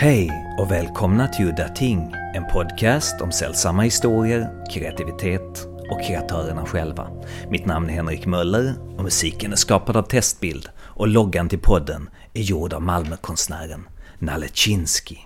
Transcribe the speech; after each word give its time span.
Hej 0.00 0.54
och 0.58 0.70
välkomna 0.70 1.28
till 1.28 1.46
Udda 1.46 1.68
Ting, 1.68 2.12
en 2.34 2.44
podcast 2.44 3.20
om 3.20 3.32
sällsamma 3.32 3.82
historier, 3.82 4.66
kreativitet 4.70 5.66
och 5.90 6.02
kreatörerna 6.04 6.66
själva. 6.66 7.10
Mitt 7.50 7.66
namn 7.66 7.90
är 7.90 7.94
Henrik 7.94 8.26
Möller 8.26 8.74
och 8.96 9.04
musiken 9.04 9.52
är 9.52 9.56
skapad 9.56 9.96
av 9.96 10.02
Testbild 10.02 10.68
och 10.78 11.08
loggan 11.08 11.48
till 11.48 11.58
podden 11.58 12.10
är 12.34 12.42
gjord 12.42 12.72
av 12.72 12.82
Malmökonstnären 12.82 13.88
Nalle 14.18 14.48
Chinsky. 14.52 15.16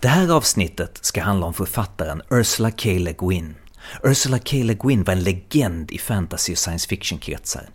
Det 0.00 0.08
här 0.08 0.32
avsnittet 0.32 0.98
ska 1.04 1.22
handla 1.22 1.46
om 1.46 1.54
författaren 1.54 2.22
Ursula 2.30 2.70
K. 2.70 2.90
Le 2.90 3.12
Guin. 3.18 3.54
Ursula 4.02 4.38
K. 4.38 4.56
Le 4.56 4.74
Guin 4.74 5.04
var 5.04 5.12
en 5.12 5.22
legend 5.22 5.90
i 5.90 5.98
fantasy 5.98 6.52
och 6.52 6.58
science 6.58 6.88
fiction-kretsar. 6.88 7.68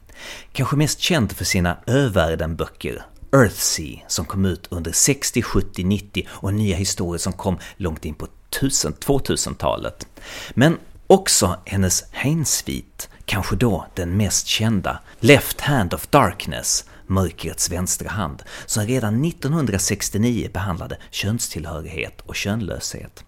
Kanske 0.52 0.76
mest 0.76 1.00
känd 1.00 1.32
för 1.32 1.46
sina 1.46 1.78
övärlden-böcker 1.88 3.02
Earthsea 3.32 4.00
som 4.08 4.26
kom 4.26 4.46
ut 4.46 4.68
under 4.70 4.92
60, 4.92 5.42
70, 5.42 5.84
90 5.84 6.28
och 6.30 6.54
nya 6.54 6.76
historier 6.76 7.20
som 7.20 7.34
kom 7.34 7.60
långt 7.78 8.06
in 8.06 8.14
på 8.14 8.28
2000-talet. 8.50 10.08
Men 10.54 10.78
också 11.08 11.60
hennes 11.66 12.04
Hainsvit, 12.12 13.10
kanske 13.26 13.56
då 13.56 13.86
den 13.96 14.18
mest 14.18 14.48
kända, 14.48 15.00
Left 15.20 15.62
Hand 15.62 15.94
of 15.94 16.08
Darkness, 16.08 16.86
Mörkrets 17.08 17.72
vänstra 17.72 18.10
hand, 18.10 18.44
som 18.66 18.86
redan 18.86 19.26
1969 19.26 20.50
behandlade 20.54 20.98
könstillhörighet 21.12 22.22
och 22.22 22.36
könlöshet. 22.36 23.24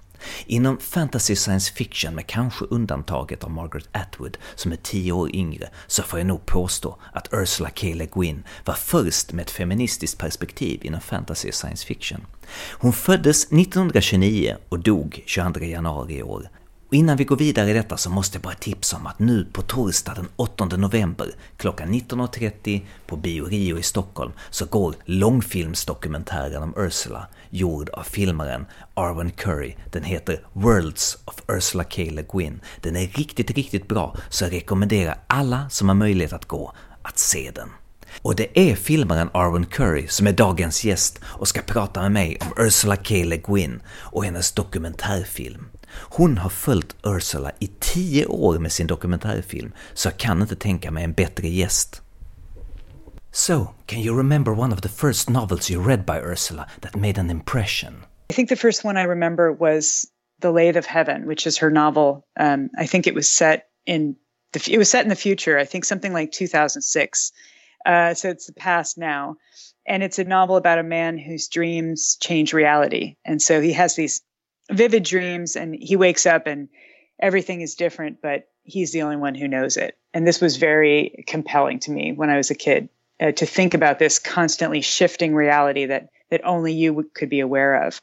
Inom 0.45 0.77
fantasy 0.77 1.35
science 1.35 1.73
fiction 1.73 2.15
med 2.15 2.27
kanske 2.27 2.65
undantaget 2.65 3.43
av 3.43 3.51
Margaret 3.51 3.89
Atwood 3.91 4.37
som 4.55 4.71
är 4.71 4.75
tio 4.75 5.11
år 5.11 5.35
yngre 5.35 5.69
så 5.87 6.03
får 6.03 6.19
jag 6.19 6.25
nog 6.25 6.45
påstå 6.45 6.97
att 7.13 7.29
Ursula 7.31 7.69
K. 7.69 7.87
Le 7.87 8.05
Guin 8.05 8.43
var 8.65 8.73
först 8.73 9.33
med 9.33 9.43
ett 9.43 9.51
feministiskt 9.51 10.17
perspektiv 10.17 10.85
inom 10.85 11.01
fantasy 11.01 11.51
science 11.51 11.85
fiction. 11.85 12.25
Hon 12.71 12.93
föddes 12.93 13.45
1929 13.45 14.55
och 14.69 14.79
dog 14.79 15.23
22 15.25 15.59
januari 15.59 16.17
i 16.17 16.23
år. 16.23 16.49
Och 16.93 16.97
innan 16.97 17.17
vi 17.17 17.23
går 17.23 17.35
vidare 17.35 17.69
i 17.69 17.73
detta 17.73 17.97
så 17.97 18.09
måste 18.09 18.35
jag 18.35 18.41
bara 18.41 18.53
tipsa 18.53 18.97
om 18.97 19.07
att 19.07 19.19
nu 19.19 19.45
på 19.45 19.61
torsdag 19.61 20.13
den 20.13 20.27
8 20.35 20.65
november 20.65 21.31
klockan 21.57 21.93
19.30 21.93 22.81
på 23.07 23.15
Bio 23.15 23.45
Rio 23.45 23.77
i 23.77 23.83
Stockholm 23.83 24.31
så 24.49 24.65
går 24.65 24.95
långfilmsdokumentären 25.05 26.63
om 26.63 26.73
Ursula 26.77 27.27
gjord 27.49 27.89
av 27.89 28.03
filmaren 28.03 28.65
Arwen 28.93 29.31
Curry. 29.31 29.75
Den 29.91 30.03
heter 30.03 30.45
Worlds 30.53 31.17
of 31.25 31.41
Ursula 31.47 31.83
K. 31.83 32.01
Le 32.11 32.23
Guin. 32.33 32.61
Den 32.81 32.95
är 32.95 33.07
riktigt, 33.07 33.51
riktigt 33.51 33.87
bra 33.87 34.15
så 34.29 34.45
jag 34.45 34.53
rekommenderar 34.53 35.17
alla 35.27 35.69
som 35.69 35.87
har 35.87 35.95
möjlighet 35.95 36.33
att 36.33 36.45
gå 36.45 36.73
att 37.01 37.19
se 37.19 37.51
den. 37.55 37.69
Och 38.21 38.35
det 38.35 38.59
är 38.59 38.75
filmaren 38.75 39.29
Arwen 39.33 39.65
Curry 39.65 40.07
som 40.07 40.27
är 40.27 40.33
dagens 40.33 40.83
gäst 40.83 41.19
och 41.23 41.47
ska 41.47 41.61
prata 41.61 42.01
med 42.01 42.11
mig 42.11 42.37
om 42.41 42.65
Ursula 42.65 42.95
K. 42.95 43.15
Le 43.15 43.37
Guin 43.37 43.81
och 43.99 44.25
hennes 44.25 44.51
dokumentärfilm. 44.51 45.65
Hon 45.93 46.37
har 46.37 46.49
följt 46.49 46.95
Ursula 47.03 47.51
i 47.59 47.67
tio 47.79 48.25
år 48.25 48.59
med 48.59 48.71
sin 48.71 48.87
dokumentärfilm, 48.87 49.71
så 49.93 50.07
jag 50.07 50.17
kan 50.17 50.41
inte 50.41 50.55
tänka 50.55 50.91
mig 50.91 51.03
en 51.03 51.13
bättre 51.13 51.47
gäst. 51.47 52.01
So, 53.31 53.73
can 53.87 53.99
you 53.99 54.17
remember 54.17 54.51
one 54.59 54.73
of 54.73 54.81
the 54.81 54.89
first 54.89 55.29
novels 55.29 55.71
you 55.71 55.87
read 55.87 56.05
by 56.05 56.19
Ursula 56.19 56.69
that 56.81 56.95
made 56.95 57.19
an 57.19 57.29
impression? 57.29 58.05
I 58.29 58.33
think 58.33 58.49
the 58.49 58.55
first 58.55 58.85
one 58.85 58.95
I 58.95 59.03
remember 59.03 59.51
was 59.51 60.05
The 60.41 60.51
Lathe 60.51 60.77
of 60.77 60.85
Heaven, 60.85 61.25
which 61.25 61.47
is 61.47 61.57
her 61.57 61.71
novel. 61.71 62.27
Um, 62.39 62.69
I 62.77 62.85
think 62.85 63.07
it 63.07 63.15
was 63.15 63.27
set 63.27 63.69
in 63.85 64.15
the 64.51 64.71
it 64.71 64.77
was 64.77 64.89
set 64.89 65.03
in 65.03 65.09
the 65.09 65.15
future. 65.15 65.57
I 65.57 65.65
think 65.65 65.85
something 65.85 66.13
like 66.13 66.31
2006. 66.31 67.31
Uh, 67.85 68.13
so 68.13 68.29
it's 68.29 68.45
the 68.45 68.53
past 68.53 68.97
now, 68.97 69.35
and 69.87 70.03
it's 70.03 70.19
a 70.19 70.23
novel 70.23 70.55
about 70.55 70.79
a 70.79 70.83
man 70.83 71.17
whose 71.17 71.47
dreams 71.47 72.17
change 72.21 72.53
reality, 72.53 73.15
and 73.25 73.41
so 73.41 73.61
he 73.61 73.73
has 73.73 73.95
these 73.95 74.21
vivid 74.71 75.03
dreams, 75.03 75.55
and 75.55 75.75
he 75.75 75.95
wakes 75.95 76.25
up 76.25 76.47
and 76.47 76.69
everything 77.19 77.61
is 77.61 77.75
different, 77.75 78.21
but 78.21 78.49
he's 78.63 78.91
the 78.91 79.01
only 79.01 79.17
one 79.17 79.35
who 79.35 79.47
knows 79.47 79.77
it. 79.77 79.97
And 80.13 80.25
this 80.25 80.41
was 80.41 80.57
very 80.57 81.23
compelling 81.27 81.79
to 81.79 81.91
me 81.91 82.13
when 82.13 82.29
I 82.29 82.37
was 82.37 82.51
a 82.51 82.55
kid 82.55 82.89
uh, 83.19 83.31
to 83.33 83.45
think 83.45 83.73
about 83.73 83.99
this 83.99 84.19
constantly 84.19 84.81
shifting 84.81 85.35
reality 85.35 85.85
that 85.87 86.09
that 86.29 86.45
only 86.45 86.73
you 86.73 86.91
w- 86.91 87.09
could 87.13 87.29
be 87.29 87.41
aware 87.41 87.83
of, 87.85 88.01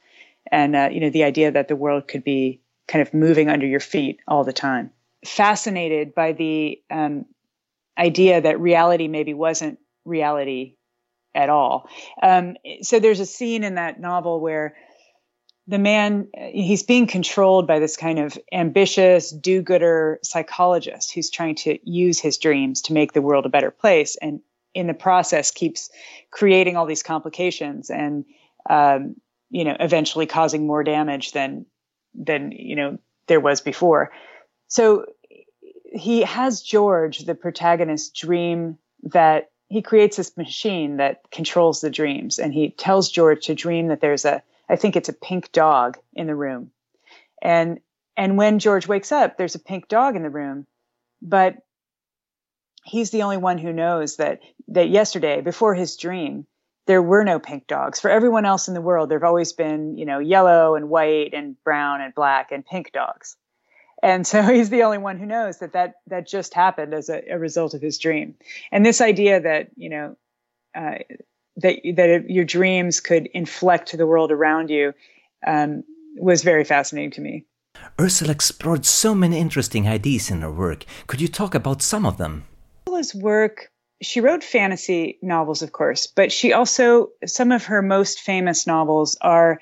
and 0.51 0.77
uh, 0.77 0.89
you 0.93 1.01
know 1.01 1.11
the 1.11 1.25
idea 1.25 1.51
that 1.51 1.69
the 1.69 1.77
world 1.77 2.07
could 2.07 2.25
be 2.25 2.61
kind 2.87 3.03
of 3.03 3.13
moving 3.15 3.49
under 3.49 3.67
your 3.67 3.81
feet 3.81 4.21
all 4.29 4.45
the 4.45 4.53
time. 4.53 4.91
Fascinated 5.25 6.15
by 6.15 6.33
the 6.33 6.81
um, 6.91 7.27
idea 7.99 8.41
that 8.41 8.61
reality 8.61 9.09
maybe 9.09 9.35
wasn't 9.35 9.79
reality 10.05 10.77
at 11.35 11.49
all. 11.51 11.89
Um, 12.23 12.57
so 12.83 12.99
there's 12.99 13.21
a 13.21 13.27
scene 13.27 13.63
in 13.63 13.75
that 13.77 14.01
novel 14.01 14.41
where 14.41 14.75
the 15.71 15.79
man 15.79 16.29
he's 16.53 16.83
being 16.83 17.07
controlled 17.07 17.67
by 17.67 17.79
this 17.79 17.97
kind 17.97 18.19
of 18.19 18.37
ambitious 18.53 19.31
do-gooder 19.31 20.19
psychologist 20.23 21.13
who's 21.13 21.31
trying 21.31 21.55
to 21.55 21.79
use 21.89 22.19
his 22.19 22.39
dreams 22.39 22.83
to 22.83 22.93
make 22.93 23.13
the 23.13 23.23
world 23.23 23.47
a 23.47 23.51
better 23.51 23.71
place 23.71 24.17
and 24.17 24.41
in 24.75 24.89
the 24.89 24.95
process 24.95 25.51
keeps 25.51 25.91
creating 26.31 26.77
all 26.77 26.87
these 26.87 27.03
complications 27.03 27.89
and 27.89 28.25
um, 28.69 29.15
you 29.51 29.65
know 29.65 29.77
eventually 29.79 30.27
causing 30.27 30.67
more 30.67 30.83
damage 30.83 31.33
than 31.33 31.67
than 32.15 32.53
you 32.53 32.77
know 32.77 32.99
there 33.27 33.41
was 33.41 33.61
before. 33.61 34.11
So 34.67 35.07
he 35.93 36.23
has 36.23 36.63
george 36.63 37.21
the 37.21 37.35
protagonist 37.35 38.15
dream 38.15 38.79
that 39.05 39.51
he 39.69 39.83
creates 39.83 40.17
this 40.17 40.37
machine 40.37 40.97
that 40.97 41.23
controls 41.31 41.81
the 41.81 41.91
dreams. 41.91 42.41
And 42.41 42.53
he 42.53 42.71
tells 42.71 43.11
george 43.11 43.47
to 43.47 43.55
dream 43.55 43.89
that 43.89 44.01
there's 44.01 44.25
a 44.25 44.43
i 44.71 44.77
think 44.77 44.97
it's 44.97 45.09
a 45.09 45.15
pink 45.15 45.53
dog 45.53 45.99
in 46.15 46.27
the 46.27 46.35
room. 46.35 46.71
And 47.43 47.81
and 48.17 48.37
when 48.37 48.59
george 48.59 48.87
wakes 48.87 49.13
up 49.13 49.37
there's 49.37 49.55
a 49.55 49.61
pink 49.61 49.89
dog 49.89 50.17
in 50.17 50.23
the 50.23 50.31
room 50.31 50.67
but 51.23 51.57
he's 52.85 53.11
the 53.11 53.23
only 53.23 53.37
one 53.37 53.59
who 53.59 53.73
knows 53.73 54.17
that 54.17 54.41
that 54.69 54.89
yesterday 54.89 55.41
before 55.41 55.75
his 55.75 55.97
dream 55.97 56.47
there 56.87 57.03
were 57.03 57.25
no 57.25 57.39
pink 57.39 57.67
dogs. 57.67 58.01
For 58.01 58.11
everyone 58.11 58.45
else 58.45 58.67
in 58.67 58.75
the 58.75 58.81
world 58.81 59.09
there've 59.09 59.23
always 59.23 59.53
been 59.53 59.97
you 59.97 60.07
know 60.07 60.19
yellow 60.19 60.75
and 60.75 60.89
white 60.89 61.35
and 61.35 61.63
brown 61.63 62.01
and 62.01 62.15
black 62.15 62.53
and 62.53 62.65
pink 62.65 62.93
dogs. 62.93 63.37
And 64.03 64.27
so 64.27 64.43
he's 64.55 64.71
the 64.71 64.83
only 64.83 64.99
one 64.99 65.19
who 65.19 65.27
knows 65.27 65.59
that 65.59 65.75
that 65.75 65.95
that 66.09 66.27
just 66.27 66.55
happened 66.55 66.95
as 66.95 67.09
a, 67.09 67.23
a 67.31 67.39
result 67.39 67.75
of 67.75 67.83
his 67.83 67.99
dream. 67.99 68.35
And 68.73 68.85
this 68.85 69.01
idea 69.01 69.41
that 69.41 69.69
you 69.77 69.91
know 69.91 70.17
uh, 70.75 70.99
that 71.63 71.77
that 71.97 72.29
your 72.29 72.45
dreams 72.45 73.01
could 73.01 73.27
inflect 73.35 73.97
the 73.97 74.07
world 74.07 74.33
around 74.33 74.71
you 74.71 74.93
um, 75.47 75.83
was 76.17 76.43
very 76.43 76.65
fascinating 76.65 77.11
to 77.13 77.21
me 77.21 77.45
Ursula 77.99 78.33
explored 78.33 78.85
so 78.87 79.15
many 79.15 79.39
interesting 79.39 79.87
ideas 79.87 80.31
in 80.31 80.43
her 80.43 80.51
work. 80.51 80.85
Could 81.07 81.21
you 81.21 81.29
talk 81.29 81.55
about 81.55 81.83
some 81.83 82.07
of 82.07 82.17
them? 82.17 82.45
Ursula's 82.89 83.15
work, 83.15 83.71
she 84.03 84.21
wrote 84.21 84.43
fantasy 84.43 85.19
novels, 85.23 85.63
of 85.63 85.73
course, 85.73 86.07
but 86.07 86.33
she 86.33 86.53
also, 86.53 87.11
some 87.27 87.53
of 87.53 87.65
her 87.65 87.83
most 87.83 88.21
famous 88.21 88.67
novels 88.67 89.17
are 89.21 89.61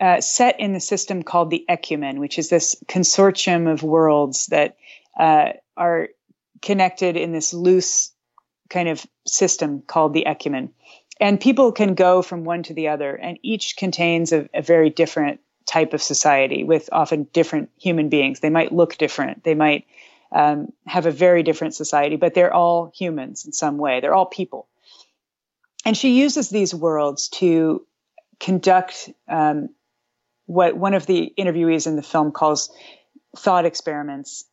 uh, 0.00 0.20
set 0.20 0.58
in 0.58 0.72
the 0.72 0.80
system 0.80 1.22
called 1.22 1.50
the 1.50 1.64
Ekumen, 1.68 2.18
which 2.18 2.38
is 2.38 2.48
this 2.48 2.74
consortium 2.86 3.70
of 3.70 3.82
worlds 3.82 4.46
that 4.46 4.76
uh, 5.18 5.52
are 5.76 6.08
connected 6.60 7.16
in 7.16 7.32
this 7.32 7.54
loose 7.54 8.10
kind 8.68 8.88
of 8.88 9.06
system 9.26 9.82
called 9.82 10.14
the 10.14 10.24
Ekumen. 10.26 10.70
And 11.22 11.40
people 11.40 11.70
can 11.70 11.94
go 11.94 12.20
from 12.20 12.42
one 12.42 12.64
to 12.64 12.74
the 12.74 12.88
other, 12.88 13.14
and 13.14 13.38
each 13.44 13.76
contains 13.76 14.32
a, 14.32 14.48
a 14.52 14.60
very 14.60 14.90
different 14.90 15.38
type 15.66 15.94
of 15.94 16.02
society 16.02 16.64
with 16.64 16.88
often 16.90 17.28
different 17.32 17.70
human 17.78 18.08
beings. 18.08 18.40
They 18.40 18.50
might 18.50 18.72
look 18.72 18.98
different. 18.98 19.44
They 19.44 19.54
might 19.54 19.86
um, 20.32 20.72
have 20.84 21.06
a 21.06 21.12
very 21.12 21.44
different 21.44 21.76
society, 21.76 22.16
but 22.16 22.34
they're 22.34 22.52
all 22.52 22.90
humans 22.92 23.46
in 23.46 23.52
some 23.52 23.78
way. 23.78 24.00
They're 24.00 24.16
all 24.16 24.26
people. 24.26 24.66
And 25.84 25.96
she 25.96 26.20
uses 26.20 26.50
these 26.50 26.74
worlds 26.74 27.28
to 27.28 27.86
conduct 28.40 29.08
um, 29.28 29.68
what 30.46 30.76
one 30.76 30.94
of 30.94 31.06
the 31.06 31.32
interviewees 31.38 31.86
in 31.86 31.94
the 31.94 32.02
film 32.02 32.32
calls 32.32 32.68
thought 33.36 33.64
experiments, 33.64 34.44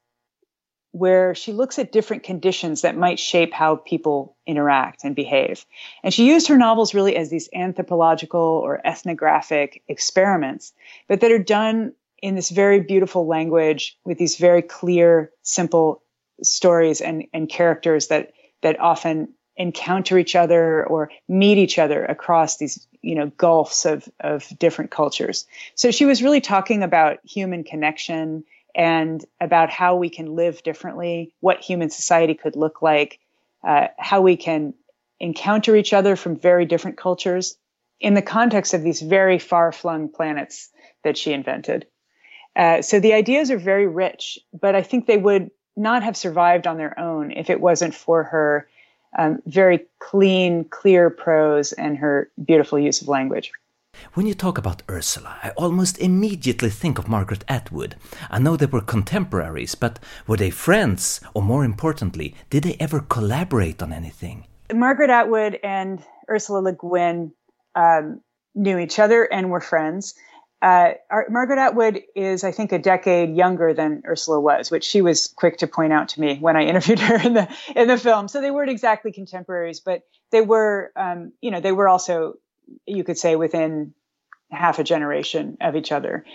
where 0.91 1.35
she 1.35 1.53
looks 1.53 1.77
at 1.77 1.91
different 1.91 2.23
conditions 2.23 2.81
that 2.81 2.97
might 2.97 3.19
shape 3.19 3.53
how 3.53 3.75
people 3.75 4.35
interact 4.47 5.03
and 5.03 5.15
behave. 5.15 5.65
And 6.03 6.13
she 6.13 6.27
used 6.27 6.47
her 6.47 6.57
novels 6.57 6.93
really 6.93 7.15
as 7.15 7.29
these 7.29 7.49
anthropological 7.53 8.41
or 8.41 8.85
ethnographic 8.85 9.83
experiments, 9.87 10.73
but 11.07 11.21
that 11.21 11.31
are 11.31 11.39
done 11.39 11.93
in 12.21 12.35
this 12.35 12.49
very 12.49 12.81
beautiful 12.81 13.27
language 13.27 13.97
with 14.03 14.17
these 14.17 14.37
very 14.37 14.61
clear, 14.61 15.31
simple 15.43 16.01
stories 16.41 17.01
and, 17.01 17.25
and 17.33 17.49
characters 17.49 18.07
that 18.07 18.33
that 18.61 18.79
often 18.79 19.33
encounter 19.55 20.17
each 20.17 20.35
other 20.35 20.85
or 20.85 21.11
meet 21.27 21.57
each 21.57 21.77
other 21.77 22.05
across 22.05 22.57
these 22.57 22.87
you 23.01 23.13
know 23.13 23.27
gulfs 23.37 23.85
of 23.85 24.07
of 24.21 24.47
different 24.57 24.89
cultures. 24.91 25.45
So 25.75 25.91
she 25.91 26.05
was 26.05 26.23
really 26.23 26.41
talking 26.41 26.81
about 26.81 27.19
human 27.23 27.63
connection 27.63 28.43
and 28.75 29.23
about 29.41 29.69
how 29.69 29.95
we 29.95 30.09
can 30.09 30.35
live 30.35 30.63
differently, 30.63 31.33
what 31.39 31.61
human 31.61 31.89
society 31.89 32.33
could 32.33 32.55
look 32.55 32.81
like, 32.81 33.19
uh, 33.63 33.87
how 33.97 34.21
we 34.21 34.37
can 34.37 34.73
encounter 35.19 35.75
each 35.75 35.93
other 35.93 36.15
from 36.15 36.35
very 36.35 36.65
different 36.65 36.97
cultures 36.97 37.57
in 37.99 38.13
the 38.13 38.21
context 38.21 38.73
of 38.73 38.81
these 38.81 39.01
very 39.01 39.39
far 39.39 39.71
flung 39.71 40.07
planets 40.07 40.69
that 41.03 41.17
she 41.17 41.33
invented. 41.33 41.85
Uh, 42.55 42.81
so 42.81 42.99
the 42.99 43.13
ideas 43.13 43.51
are 43.51 43.57
very 43.57 43.87
rich, 43.87 44.39
but 44.59 44.75
I 44.75 44.81
think 44.81 45.05
they 45.05 45.17
would 45.17 45.51
not 45.75 46.03
have 46.03 46.17
survived 46.17 46.67
on 46.67 46.77
their 46.77 46.97
own 46.99 47.31
if 47.31 47.49
it 47.49 47.61
wasn't 47.61 47.95
for 47.95 48.23
her 48.23 48.67
um, 49.17 49.41
very 49.45 49.85
clean, 49.99 50.65
clear 50.65 51.09
prose 51.09 51.71
and 51.73 51.97
her 51.97 52.29
beautiful 52.43 52.77
use 52.77 53.01
of 53.01 53.07
language. 53.07 53.51
When 54.13 54.25
you 54.25 54.33
talk 54.33 54.57
about 54.57 54.83
Ursula, 54.89 55.37
I 55.43 55.51
almost 55.51 55.97
immediately 55.99 56.69
think 56.69 56.97
of 56.97 57.07
Margaret 57.07 57.45
Atwood. 57.47 57.95
I 58.29 58.39
know 58.39 58.57
they 58.57 58.65
were 58.65 58.81
contemporaries, 58.81 59.75
but 59.75 59.97
were 60.27 60.35
they 60.35 60.49
friends? 60.49 61.21
Or 61.33 61.41
more 61.41 61.63
importantly, 61.63 62.35
did 62.49 62.63
they 62.63 62.75
ever 62.81 62.99
collaborate 62.99 63.81
on 63.81 63.93
anything? 63.93 64.45
Margaret 64.73 65.09
Atwood 65.09 65.59
and 65.63 66.03
Ursula 66.29 66.59
Le 66.59 66.73
Guin 66.73 67.31
um, 67.75 68.21
knew 68.55 68.77
each 68.77 68.99
other 68.99 69.23
and 69.23 69.51
were 69.51 69.61
friends. 69.61 70.15
Uh, 70.61 70.95
our, 71.09 71.27
Margaret 71.29 71.59
Atwood 71.59 72.01
is, 72.15 72.43
I 72.43 72.51
think, 72.51 72.73
a 72.73 72.79
decade 72.79 73.35
younger 73.35 73.73
than 73.73 74.03
Ursula 74.05 74.41
was, 74.41 74.69
which 74.69 74.83
she 74.83 75.01
was 75.01 75.27
quick 75.27 75.59
to 75.59 75.67
point 75.67 75.93
out 75.93 76.09
to 76.09 76.19
me 76.19 76.37
when 76.39 76.57
I 76.57 76.63
interviewed 76.67 76.99
her 76.99 77.15
in 77.15 77.35
the 77.35 77.47
in 77.75 77.87
the 77.87 77.97
film. 77.97 78.27
So 78.27 78.41
they 78.41 78.51
weren't 78.51 78.69
exactly 78.69 79.13
contemporaries, 79.13 79.79
but 79.79 80.01
they 80.31 80.41
were, 80.41 80.91
um, 80.95 81.31
you 81.41 81.51
know, 81.51 81.61
they 81.61 81.71
were 81.71 81.87
also, 81.87 82.33
you 82.85 83.03
could 83.03 83.17
say, 83.17 83.35
within 83.35 83.93
half 84.51 84.79
a 84.79 84.83
generation 84.83 85.57
of 85.61 85.75
each 85.75 85.91
other. 85.91 86.25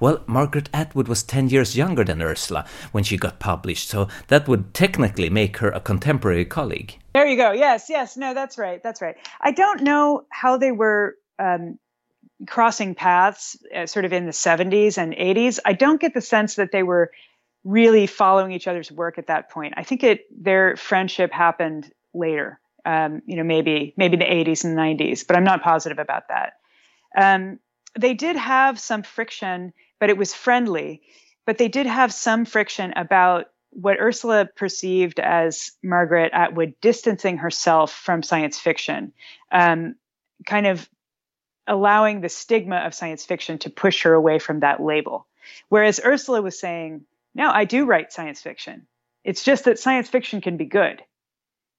Well, 0.00 0.22
Margaret 0.26 0.68
Atwood 0.72 1.08
was 1.08 1.22
10 1.22 1.48
years 1.48 1.76
younger 1.76 2.04
than 2.04 2.20
Ursula 2.20 2.66
when 2.90 3.04
she 3.04 3.16
got 3.16 3.38
published, 3.38 3.88
so 3.88 4.08
that 4.28 4.48
would 4.48 4.74
technically 4.74 5.30
make 5.30 5.58
her 5.58 5.70
a 5.70 5.80
contemporary 5.80 6.44
colleague. 6.44 6.98
There 7.14 7.26
you 7.26 7.36
go. 7.36 7.52
Yes, 7.52 7.86
yes. 7.88 8.16
No, 8.16 8.34
that's 8.34 8.58
right. 8.58 8.82
That's 8.82 9.00
right. 9.00 9.16
I 9.40 9.52
don't 9.52 9.82
know 9.82 10.24
how 10.30 10.56
they 10.56 10.72
were 10.72 11.16
um, 11.38 11.78
crossing 12.46 12.94
paths 12.94 13.56
uh, 13.74 13.86
sort 13.86 14.04
of 14.04 14.12
in 14.12 14.26
the 14.26 14.32
70s 14.32 14.98
and 14.98 15.12
80s. 15.14 15.58
I 15.64 15.72
don't 15.72 16.00
get 16.00 16.14
the 16.14 16.20
sense 16.20 16.56
that 16.56 16.72
they 16.72 16.82
were 16.82 17.12
really 17.64 18.06
following 18.06 18.52
each 18.52 18.66
other's 18.66 18.90
work 18.90 19.18
at 19.18 19.28
that 19.28 19.50
point. 19.50 19.74
I 19.76 19.84
think 19.84 20.02
it 20.02 20.22
their 20.36 20.76
friendship 20.76 21.30
happened 21.30 21.92
later. 22.12 22.58
Um, 22.84 23.22
you 23.26 23.36
know, 23.36 23.44
maybe 23.44 23.94
maybe 23.96 24.16
the 24.16 24.24
80s 24.24 24.64
and 24.64 24.76
90s, 24.76 25.26
but 25.26 25.36
I'm 25.36 25.44
not 25.44 25.62
positive 25.62 25.98
about 25.98 26.24
that. 26.28 26.54
Um, 27.16 27.60
they 27.98 28.14
did 28.14 28.36
have 28.36 28.80
some 28.80 29.02
friction, 29.02 29.72
but 30.00 30.10
it 30.10 30.16
was 30.16 30.34
friendly. 30.34 31.02
But 31.46 31.58
they 31.58 31.68
did 31.68 31.86
have 31.86 32.12
some 32.12 32.44
friction 32.44 32.92
about 32.96 33.46
what 33.70 33.98
Ursula 33.98 34.46
perceived 34.54 35.18
as 35.18 35.72
Margaret 35.82 36.32
Atwood 36.32 36.74
distancing 36.80 37.38
herself 37.38 37.92
from 37.92 38.22
science 38.22 38.58
fiction, 38.58 39.12
um, 39.50 39.96
kind 40.46 40.66
of 40.66 40.88
allowing 41.66 42.20
the 42.20 42.28
stigma 42.28 42.76
of 42.76 42.94
science 42.94 43.24
fiction 43.24 43.58
to 43.58 43.70
push 43.70 44.02
her 44.02 44.12
away 44.12 44.38
from 44.38 44.60
that 44.60 44.82
label. 44.82 45.26
Whereas 45.68 46.00
Ursula 46.04 46.42
was 46.42 46.58
saying, 46.58 47.04
no, 47.34 47.50
I 47.50 47.64
do 47.64 47.86
write 47.86 48.12
science 48.12 48.42
fiction. 48.42 48.86
It's 49.24 49.44
just 49.44 49.64
that 49.64 49.78
science 49.78 50.08
fiction 50.08 50.40
can 50.40 50.56
be 50.56 50.66
good. 50.66 51.02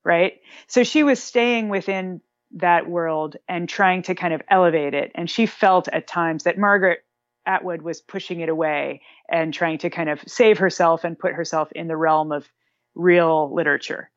Right. 0.05 0.41
So 0.67 0.83
she 0.83 1.03
was 1.03 1.23
staying 1.23 1.69
within 1.69 2.21
that 2.55 2.89
world 2.89 3.37
and 3.47 3.67
trying 3.67 4.03
to 4.03 4.15
kind 4.15 4.33
of 4.33 4.41
elevate 4.49 4.93
it. 4.93 5.11
And 5.15 5.29
she 5.29 5.45
felt 5.45 5.87
at 5.87 6.07
times 6.07 6.43
that 6.43 6.57
Margaret 6.57 6.99
Atwood 7.45 7.81
was 7.81 8.01
pushing 8.01 8.41
it 8.41 8.49
away 8.49 9.01
and 9.29 9.53
trying 9.53 9.77
to 9.79 9.89
kind 9.89 10.09
of 10.09 10.21
save 10.27 10.57
herself 10.57 11.03
and 11.03 11.17
put 11.17 11.33
herself 11.33 11.71
in 11.71 11.87
the 11.87 11.97
realm 11.97 12.31
of 12.31 12.47
real 12.95 13.53
literature. 13.53 14.09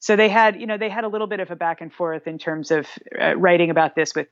So 0.00 0.16
they 0.16 0.28
had, 0.28 0.60
you 0.60 0.66
know, 0.66 0.78
they 0.78 0.88
had 0.88 1.04
a 1.04 1.08
little 1.08 1.26
bit 1.26 1.40
of 1.40 1.50
a 1.50 1.56
back 1.56 1.80
and 1.80 1.92
forth 1.92 2.26
in 2.26 2.38
terms 2.38 2.70
of 2.70 2.86
uh, 3.20 3.36
writing 3.36 3.70
about 3.70 3.94
this 3.94 4.14
with 4.14 4.28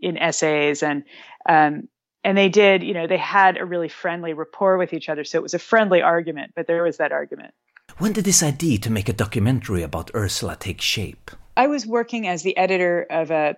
in 0.00 0.18
essays 0.18 0.82
and 0.82 1.04
um, 1.48 1.88
and 2.22 2.36
they 2.36 2.48
did, 2.48 2.82
you 2.82 2.92
know, 2.92 3.06
they 3.06 3.16
had 3.16 3.56
a 3.56 3.64
really 3.64 3.88
friendly 3.88 4.32
rapport 4.32 4.76
with 4.78 4.92
each 4.92 5.08
other. 5.08 5.22
So 5.22 5.38
it 5.38 5.42
was 5.42 5.54
a 5.54 5.60
friendly 5.60 6.02
argument, 6.02 6.52
but 6.56 6.66
there 6.66 6.82
was 6.82 6.96
that 6.96 7.12
argument. 7.12 7.54
When 7.98 8.12
did 8.12 8.26
this 8.26 8.42
idea 8.42 8.76
to 8.80 8.92
make 8.92 9.08
a 9.08 9.14
documentary 9.14 9.82
about 9.82 10.10
Ursula 10.14 10.54
take 10.60 10.82
shape? 10.82 11.30
I 11.56 11.66
was 11.66 11.86
working 11.86 12.28
as 12.28 12.42
the 12.42 12.54
editor 12.58 13.06
of 13.08 13.30
a 13.30 13.56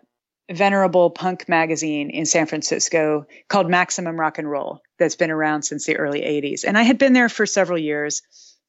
venerable 0.48 1.10
punk 1.10 1.48
magazine 1.48 2.08
in 2.10 2.24
San 2.24 2.46
Francisco 2.46 3.26
called 3.48 3.68
Maximum 3.68 4.18
Rock 4.18 4.38
and 4.38 4.48
Roll 4.48 4.80
that's 4.96 5.16
been 5.16 5.32
around 5.32 5.62
since 5.62 5.86
the 5.86 5.96
early 5.96 6.20
80s. 6.20 6.62
And 6.64 6.78
I 6.78 6.82
had 6.82 6.98
been 6.98 7.14
there 7.14 7.28
for 7.28 7.46
several 7.46 7.78
years 7.78 8.22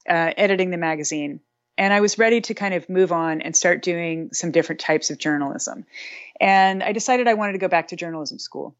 uh, 0.09 0.33
editing 0.35 0.71
the 0.71 0.77
magazine. 0.77 1.39
And 1.77 1.93
I 1.93 2.01
was 2.01 2.17
ready 2.17 2.41
to 2.41 2.55
kind 2.55 2.73
of 2.73 2.89
move 2.89 3.11
on 3.11 3.41
and 3.41 3.55
start 3.55 3.83
doing 3.83 4.29
some 4.33 4.49
different 4.49 4.81
types 4.81 5.11
of 5.11 5.19
journalism. 5.19 5.85
And 6.41 6.81
I 6.81 6.93
decided 6.93 7.27
I 7.27 7.35
wanted 7.35 7.53
to 7.53 7.59
go 7.59 7.67
back 7.67 7.89
to 7.89 7.95
journalism 7.95 8.39
school. 8.39 8.75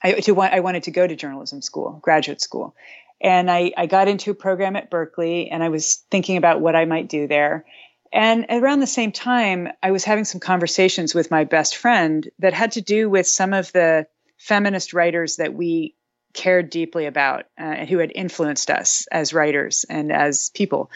I, 0.00 0.12
to, 0.12 0.40
I 0.40 0.60
wanted 0.60 0.84
to 0.84 0.92
go 0.92 1.04
to 1.04 1.16
journalism 1.16 1.60
school, 1.60 1.98
graduate 2.00 2.40
school. 2.40 2.76
And 3.20 3.50
I, 3.50 3.72
I 3.76 3.86
got 3.86 4.08
into 4.08 4.30
a 4.30 4.34
program 4.34 4.76
at 4.76 4.90
Berkeley 4.90 5.50
and 5.50 5.62
I 5.62 5.68
was 5.68 6.04
thinking 6.10 6.36
about 6.36 6.60
what 6.60 6.76
I 6.76 6.84
might 6.84 7.08
do 7.08 7.26
there. 7.26 7.64
And 8.12 8.46
around 8.48 8.80
the 8.80 8.86
same 8.86 9.12
time, 9.12 9.68
I 9.82 9.90
was 9.90 10.04
having 10.04 10.24
some 10.24 10.40
conversations 10.40 11.14
with 11.14 11.30
my 11.30 11.44
best 11.44 11.76
friend 11.76 12.28
that 12.38 12.54
had 12.54 12.72
to 12.72 12.80
do 12.80 13.10
with 13.10 13.26
some 13.26 13.52
of 13.52 13.70
the 13.72 14.06
feminist 14.38 14.94
writers 14.94 15.36
that 15.36 15.52
we 15.52 15.94
cared 16.32 16.70
deeply 16.70 17.06
about 17.06 17.46
uh, 17.58 17.64
and 17.64 17.88
who 17.88 17.98
had 17.98 18.12
influenced 18.14 18.70
us 18.70 19.06
as 19.10 19.34
writers 19.34 19.84
and 19.88 20.12
as 20.12 20.50
people. 20.50 20.90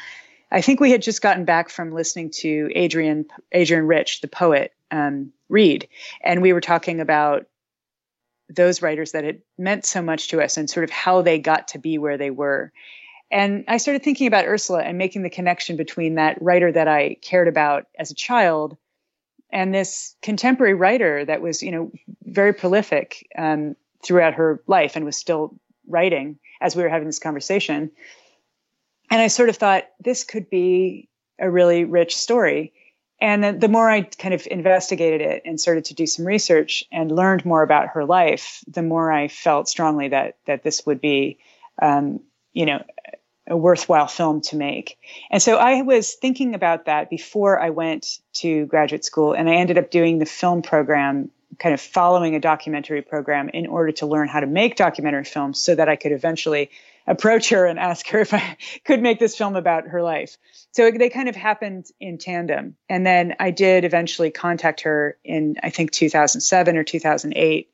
I 0.51 0.61
think 0.61 0.81
we 0.81 0.91
had 0.91 1.03
just 1.03 1.23
gotten 1.23 1.45
back 1.45 1.71
from 1.71 1.93
listening 1.93 2.31
to 2.41 2.71
Adrian 2.75 3.27
Adrienne 3.55 3.87
Rich, 3.87 4.21
the 4.21 4.29
poet, 4.29 4.73
um, 4.91 5.33
read, 5.49 5.89
and 6.23 6.43
we 6.43 6.53
were 6.53 6.61
talking 6.61 7.01
about 7.01 7.47
those 8.55 8.83
writers 8.83 9.13
that 9.13 9.25
had 9.25 9.43
meant 9.59 9.85
so 9.85 10.03
much 10.03 10.29
to 10.29 10.43
us 10.43 10.57
and 10.57 10.69
sort 10.69 10.85
of 10.85 10.91
how 10.91 11.23
they 11.23 11.39
got 11.39 11.69
to 11.69 11.79
be 11.79 11.99
where 11.99 12.19
they 12.19 12.31
were. 12.31 12.73
And 13.31 13.65
I 13.67 13.79
started 13.79 14.03
thinking 14.03 14.27
about 14.27 14.47
Ursula 14.47 14.83
and 14.83 14.99
making 14.99 15.23
the 15.23 15.31
connection 15.31 15.77
between 15.77 16.17
that 16.17 16.41
writer 16.43 16.71
that 16.71 16.87
I 16.87 17.17
cared 17.23 17.49
about 17.49 17.87
as 17.99 18.11
a 18.11 18.15
child 18.15 18.77
and 19.51 19.75
this 19.75 20.17
contemporary 20.23 20.75
writer 20.75 21.25
that 21.25 21.43
was, 21.43 21.63
you 21.63 21.71
know, 21.71 21.93
very 22.25 22.53
prolific 22.53 23.29
um, 23.37 23.77
throughout 24.03 24.35
her 24.35 24.63
life 24.67 24.97
and 24.97 25.05
was 25.05 25.17
still 25.17 25.59
writing 25.87 26.39
as 26.61 26.75
we 26.75 26.83
were 26.83 26.89
having 26.89 27.07
this 27.07 27.19
conversation. 27.19 27.91
And 29.11 29.21
I 29.21 29.27
sort 29.29 29.51
of 29.51 29.57
thought 29.57 29.85
this 30.01 30.25
could 30.25 30.49
be 30.49 31.09
a 31.39 31.51
really 31.51 31.85
rich 31.85 32.17
story. 32.17 32.73
And 33.23 33.61
the, 33.61 33.69
more 33.69 33.89
I 33.89 34.03
kind 34.03 34.35
of 34.35 34.49
investigated 34.51 35.21
it 35.21 35.43
and 35.45 35.61
started 35.61 35.85
to 35.87 35.95
do 35.95 36.09
some 36.09 36.27
research 36.27 36.83
and 36.91 37.09
learned 37.09 37.45
more 37.45 37.63
about 37.63 37.91
her 37.91 38.05
life, 38.05 38.65
the 38.67 38.83
more 38.83 39.13
I 39.13 39.29
felt 39.29 39.69
strongly 39.69 40.09
that 40.09 40.39
that 40.47 40.65
this 40.65 40.85
would 40.87 41.01
be, 41.01 41.39
um, 41.81 42.19
you 42.53 42.67
know, 42.67 42.83
a 43.47 43.57
worthwhile 43.57 44.09
film 44.09 44.41
to 44.41 44.57
make. 44.57 44.99
And 45.31 45.41
so 45.41 45.55
I 45.55 45.83
was 45.83 46.15
thinking 46.15 46.57
about 46.57 46.87
that 46.87 47.11
before 47.11 47.61
I 47.61 47.71
went 47.71 48.19
to 48.35 48.67
graduate 48.67 49.05
school, 49.05 49.35
and 49.35 49.49
I 49.49 49.55
ended 49.55 49.79
up 49.79 49.93
doing 49.93 50.19
the 50.19 50.27
film 50.27 50.61
program, 50.61 51.31
kind 51.61 51.75
of 51.75 51.81
following 51.81 52.35
a 52.35 52.41
documentary 52.41 53.03
program 53.03 53.51
in 53.51 53.69
order 53.69 53.93
to 53.93 54.07
learn 54.07 54.27
how 54.27 54.41
to 54.41 54.49
make 54.49 54.75
documentary 54.75 55.25
films 55.25 55.61
so 55.61 55.77
that 55.77 55.89
I 55.89 55.95
could 55.95 56.11
eventually 56.11 56.71
approach 57.07 57.51
her 57.51 57.67
and 57.67 57.79
ask 57.79 58.05
her 58.09 58.19
if 58.19 58.35
I 58.35 58.57
could 58.85 59.01
make 59.01 59.21
this 59.21 59.37
film 59.37 59.55
about 59.55 59.87
her 59.87 60.03
life. 60.03 60.39
So 60.73 60.91
they 60.91 61.11
kind 61.11 61.29
of 61.29 61.37
happened 61.37 61.87
in 62.01 62.19
tandem. 62.19 62.77
And 62.89 63.07
then 63.07 63.35
I 63.39 63.51
did 63.51 63.85
eventually 63.85 64.31
contact 64.31 64.83
her 64.83 65.19
in, 65.23 65.57
I 65.63 65.71
think, 65.71 65.93
2007 65.93 66.77
or 66.77 66.85
2008 66.85 67.69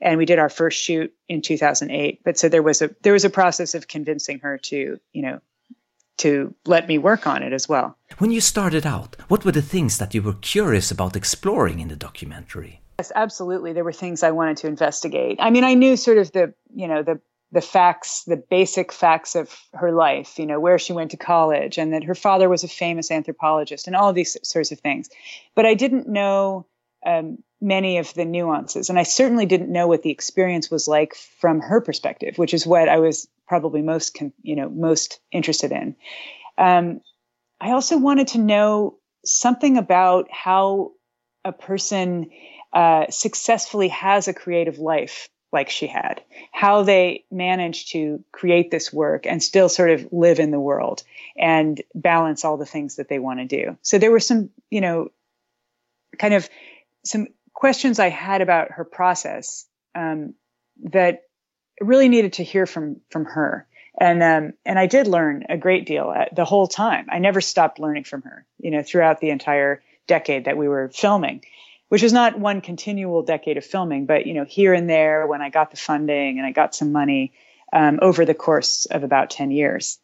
and 0.00 0.18
we 0.18 0.24
did 0.24 0.38
our 0.38 0.48
first 0.48 0.80
shoot 0.80 1.12
in 1.28 1.42
2008 1.42 2.20
but 2.24 2.38
so 2.38 2.48
there 2.48 2.62
was 2.62 2.82
a 2.82 2.94
there 3.02 3.12
was 3.12 3.24
a 3.24 3.30
process 3.30 3.74
of 3.74 3.88
convincing 3.88 4.38
her 4.40 4.58
to 4.58 4.98
you 5.12 5.22
know 5.22 5.40
to 6.18 6.54
let 6.66 6.88
me 6.88 6.98
work 6.98 7.28
on 7.28 7.44
it 7.44 7.52
as 7.52 7.68
well. 7.68 7.96
When 8.18 8.32
you 8.32 8.40
started 8.40 8.84
out 8.84 9.16
what 9.28 9.44
were 9.44 9.52
the 9.52 9.62
things 9.62 9.98
that 9.98 10.14
you 10.14 10.22
were 10.22 10.34
curious 10.34 10.90
about 10.90 11.16
exploring 11.16 11.78
in 11.78 11.88
the 11.88 11.96
documentary? 11.96 12.80
Yes 12.98 13.12
absolutely. 13.14 13.72
There 13.72 13.84
were 13.84 13.92
things 13.92 14.22
i 14.22 14.30
wanted 14.30 14.58
to 14.58 14.66
investigate. 14.66 15.38
I 15.40 15.50
mean 15.50 15.64
i 15.64 15.74
knew 15.74 15.96
sort 15.96 16.18
of 16.18 16.30
the 16.32 16.54
you 16.74 16.88
know 16.88 17.02
the 17.02 17.20
the 17.52 17.60
facts 17.60 18.24
the 18.24 18.36
basic 18.36 18.92
facts 18.92 19.34
of 19.34 19.54
her 19.72 19.92
life 19.92 20.38
you 20.38 20.46
know 20.46 20.60
where 20.60 20.78
she 20.78 20.92
went 20.92 21.10
to 21.10 21.16
college 21.16 21.78
and 21.78 21.92
that 21.92 22.04
her 22.04 22.14
father 22.14 22.48
was 22.48 22.64
a 22.64 22.68
famous 22.68 23.10
anthropologist 23.10 23.86
and 23.86 23.96
all 23.96 24.12
these 24.12 24.36
sorts 24.42 24.70
of 24.72 24.80
things 24.80 25.08
but 25.54 25.64
i 25.66 25.74
didn't 25.74 26.08
know 26.08 26.66
um, 27.06 27.38
many 27.60 27.98
of 27.98 28.12
the 28.14 28.24
nuances. 28.24 28.88
And 28.88 28.98
I 28.98 29.02
certainly 29.02 29.46
didn't 29.46 29.72
know 29.72 29.86
what 29.86 30.02
the 30.02 30.10
experience 30.10 30.70
was 30.70 30.86
like 30.86 31.14
from 31.14 31.60
her 31.60 31.80
perspective, 31.80 32.38
which 32.38 32.54
is 32.54 32.66
what 32.66 32.88
I 32.88 32.98
was 32.98 33.28
probably 33.46 33.82
most, 33.82 34.20
you 34.42 34.56
know, 34.56 34.68
most 34.68 35.20
interested 35.32 35.72
in. 35.72 35.96
Um, 36.56 37.00
I 37.60 37.72
also 37.72 37.98
wanted 37.98 38.28
to 38.28 38.38
know 38.38 38.98
something 39.24 39.78
about 39.78 40.28
how 40.30 40.92
a 41.44 41.52
person 41.52 42.30
uh, 42.72 43.06
successfully 43.10 43.88
has 43.88 44.28
a 44.28 44.34
creative 44.34 44.78
life 44.78 45.28
like 45.52 45.70
she 45.70 45.86
had, 45.86 46.22
how 46.52 46.82
they 46.82 47.24
managed 47.30 47.92
to 47.92 48.22
create 48.32 48.70
this 48.70 48.92
work 48.92 49.26
and 49.26 49.42
still 49.42 49.68
sort 49.68 49.90
of 49.90 50.08
live 50.12 50.38
in 50.40 50.50
the 50.50 50.60
world 50.60 51.02
and 51.36 51.82
balance 51.94 52.44
all 52.44 52.56
the 52.56 52.66
things 52.66 52.96
that 52.96 53.08
they 53.08 53.18
want 53.18 53.40
to 53.40 53.46
do. 53.46 53.76
So 53.82 53.98
there 53.98 54.10
were 54.10 54.20
some, 54.20 54.50
you 54.70 54.80
know, 54.80 55.08
kind 56.18 56.34
of 56.34 56.48
some 57.04 57.28
questions 57.54 57.98
I 57.98 58.08
had 58.08 58.42
about 58.42 58.72
her 58.72 58.84
process 58.84 59.66
um, 59.94 60.34
that 60.84 61.22
really 61.80 62.08
needed 62.08 62.34
to 62.34 62.44
hear 62.44 62.66
from 62.66 63.00
from 63.10 63.24
her. 63.24 63.66
And 64.00 64.22
um, 64.22 64.52
and 64.64 64.78
I 64.78 64.86
did 64.86 65.06
learn 65.06 65.44
a 65.48 65.56
great 65.56 65.86
deal 65.86 66.12
uh, 66.14 66.26
the 66.32 66.44
whole 66.44 66.68
time. 66.68 67.06
I 67.10 67.18
never 67.18 67.40
stopped 67.40 67.80
learning 67.80 68.04
from 68.04 68.22
her. 68.22 68.46
You 68.58 68.70
know, 68.70 68.82
throughout 68.82 69.20
the 69.20 69.30
entire 69.30 69.82
decade 70.06 70.44
that 70.44 70.56
we 70.56 70.68
were 70.68 70.90
filming, 70.94 71.42
which 71.88 72.02
is 72.02 72.12
not 72.12 72.38
one 72.38 72.60
continual 72.60 73.22
decade 73.22 73.56
of 73.56 73.64
filming, 73.64 74.06
but 74.06 74.26
you 74.26 74.34
know, 74.34 74.44
here 74.44 74.74
and 74.74 74.88
there 74.88 75.26
when 75.26 75.42
I 75.42 75.50
got 75.50 75.70
the 75.70 75.76
funding 75.76 76.38
and 76.38 76.46
I 76.46 76.52
got 76.52 76.74
some 76.74 76.92
money 76.92 77.32
um, 77.72 77.98
over 78.02 78.24
the 78.24 78.34
course 78.34 78.86
of 78.86 79.02
about 79.02 79.30
ten 79.30 79.50
years. 79.50 79.98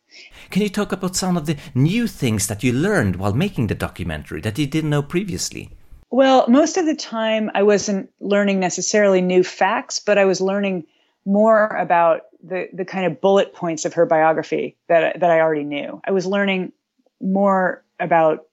Can 0.51 0.63
you 0.63 0.69
talk 0.69 0.93
about 0.93 1.17
some 1.17 1.37
of 1.37 1.47
the 1.47 1.57
new 1.75 2.07
things 2.07 2.47
that 2.47 2.63
you 2.63 2.73
learned 2.73 3.17
while 3.17 3.33
making 3.33 3.67
the 3.67 3.75
documentary 3.75 4.41
that 4.43 4.59
you 4.59 4.67
didn't 4.67 4.91
know 4.91 5.03
previously? 5.03 5.71
Well, 6.11 6.49
most 6.49 6.77
of 6.77 6.87
the 6.87 6.95
time 6.95 7.51
I 7.55 7.65
wasn't 7.65 8.11
learning 8.21 8.61
necessarily 8.61 9.21
new 9.21 9.43
facts, 9.43 9.99
but 9.99 10.17
I 10.17 10.25
was 10.25 10.41
learning 10.41 10.87
more 11.25 11.67
about 11.69 12.23
the 12.43 12.69
the 12.73 12.85
kind 12.85 13.07
of 13.07 13.21
bullet 13.21 13.55
points 13.55 13.85
of 13.85 13.95
her 13.95 14.07
biography 14.07 14.77
that 14.89 15.19
that 15.21 15.31
I 15.31 15.41
already 15.41 15.65
knew. 15.65 16.01
I 16.05 16.13
was 16.13 16.27
learning 16.27 16.73
more 17.21 17.83
about 17.99 18.47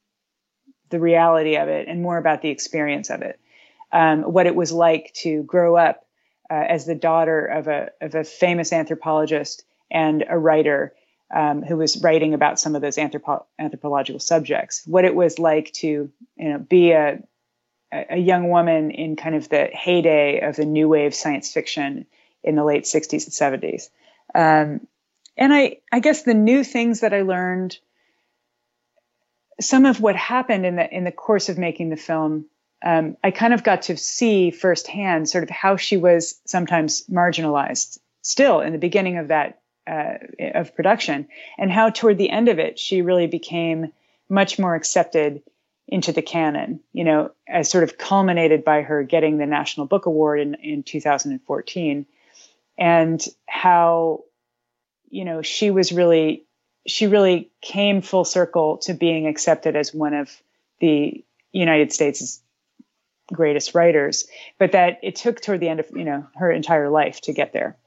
the 0.92 1.00
reality 1.00 1.56
of 1.58 1.68
it 1.68 1.88
and 1.88 2.02
more 2.02 2.18
about 2.18 2.42
the 2.42 2.50
experience 2.50 3.10
of 3.10 3.22
it, 3.22 3.40
um, 3.92 4.22
what 4.24 4.46
it 4.46 4.56
was 4.56 4.72
like 4.72 5.12
to 5.16 5.44
grow 5.44 5.76
up 5.76 6.06
uh, 6.50 6.54
as 6.54 6.86
the 6.86 6.96
daughter 6.96 7.46
of 7.46 7.68
a 7.68 7.92
of 8.02 8.16
a 8.16 8.24
famous 8.24 8.74
anthropologist 8.74 9.64
and 9.90 10.26
a 10.30 10.38
writer 10.38 10.94
um, 11.34 11.64
who 11.64 11.78
was 11.78 12.02
writing 12.04 12.34
about 12.34 12.60
some 12.60 12.76
of 12.76 12.82
those 12.82 12.98
anthropo- 12.98 13.46
anthropological 13.58 14.20
subjects. 14.20 14.84
What 14.86 15.06
it 15.06 15.16
was 15.16 15.40
like 15.40 15.72
to 15.74 15.88
you 15.88 16.50
know 16.50 16.60
be 16.60 16.92
a 16.92 17.24
a 17.92 18.18
young 18.18 18.50
woman 18.50 18.92
in 18.92 19.16
kind 19.16 19.36
of 19.36 19.50
the 19.50 19.66
heyday 19.66 20.40
of 20.42 20.56
the 20.56 20.66
new 20.66 20.88
wave 20.88 21.14
science 21.14 21.52
fiction 21.52 22.06
in 22.44 22.56
the 22.56 22.64
late 22.64 22.86
60s 22.86 23.26
and 23.44 23.62
70s. 23.62 23.90
Um, 24.34 24.88
and 25.38 25.54
I, 25.54 25.78
I 25.92 26.00
guess 26.00 26.24
the 26.24 26.34
new 26.34 26.64
things 26.64 27.02
that 27.02 27.14
I 27.14 27.22
learned, 27.22 27.78
some 29.62 29.86
of 29.86 30.02
what 30.02 30.16
happened 30.16 30.66
in 30.66 30.76
the 30.76 30.94
in 30.94 31.04
the 31.04 31.12
course 31.12 31.50
of 31.50 31.58
making 31.58 31.90
the 31.90 31.98
film, 31.98 32.46
um, 32.84 33.16
I 33.24 33.32
kind 33.32 33.54
of 33.54 33.64
got 33.64 33.84
to 33.84 33.98
see 33.98 34.52
firsthand 34.52 35.30
sort 35.30 35.44
of 35.44 35.50
how 35.50 35.78
she 35.78 35.98
was 35.98 36.40
sometimes 36.46 37.06
marginalized 37.08 38.00
still 38.22 38.62
in 38.62 38.74
the 38.74 38.80
beginning 38.80 39.18
of 39.18 39.30
that 39.30 39.62
uh, 39.88 40.16
of 40.54 40.76
production, 40.76 41.28
and 41.58 41.72
how 41.72 41.90
toward 41.90 42.18
the 42.18 42.30
end 42.30 42.50
of 42.50 42.60
it 42.60 42.78
she 42.78 43.02
really 43.02 43.28
became 43.28 43.92
much 44.30 44.58
more 44.58 44.76
accepted 44.76 45.42
into 45.92 46.14
the 46.14 46.22
canon, 46.22 46.80
you 46.94 47.04
know, 47.04 47.32
as 47.48 47.70
sort 47.70 47.84
of 47.84 47.98
culminated 47.98 48.64
by 48.64 48.82
her 48.82 49.04
getting 49.04 49.38
the 49.38 49.46
National 49.46 49.86
Book 49.86 50.06
Award 50.06 50.40
in, 50.40 50.56
in 50.56 50.84
2014. 50.84 52.06
And 52.78 53.28
how, 53.48 54.24
you 55.10 55.26
know, 55.26 55.42
she 55.42 55.70
was 55.70 55.92
really, 55.92 56.46
she 56.88 57.08
really 57.08 57.52
came 57.62 58.02
full 58.02 58.26
circle 58.26 58.78
to 58.78 58.94
being 58.94 59.28
accepted 59.28 59.76
as 59.76 59.94
one 59.94 60.14
of 60.14 60.42
the 60.80 61.24
United 61.52 61.94
States' 61.94 62.42
greatest 63.32 63.76
writers, 63.76 64.28
but 64.58 64.72
that 64.72 65.00
it 65.04 65.16
took 65.16 65.42
toward 65.42 65.60
the 65.60 65.70
end 65.70 65.80
of, 65.80 65.88
you 65.94 66.04
know, 66.04 66.28
her 66.36 66.52
entire 66.52 66.90
life 66.90 67.22
to 67.22 67.34
get 67.34 67.54
there. 67.54 67.78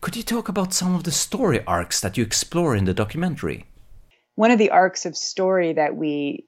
Could 0.00 0.16
you 0.16 0.22
talk 0.22 0.48
about 0.48 0.74
some 0.74 0.94
of 0.94 1.04
the 1.04 1.10
story 1.10 1.64
arcs 1.66 2.00
that 2.00 2.16
you 2.16 2.24
explore 2.24 2.76
in 2.76 2.84
the 2.84 2.94
documentary? 2.94 3.64
One 4.34 4.50
of 4.50 4.58
the 4.58 4.70
arcs 4.70 5.06
of 5.06 5.16
story 5.16 5.72
that 5.74 5.96
we 5.96 6.46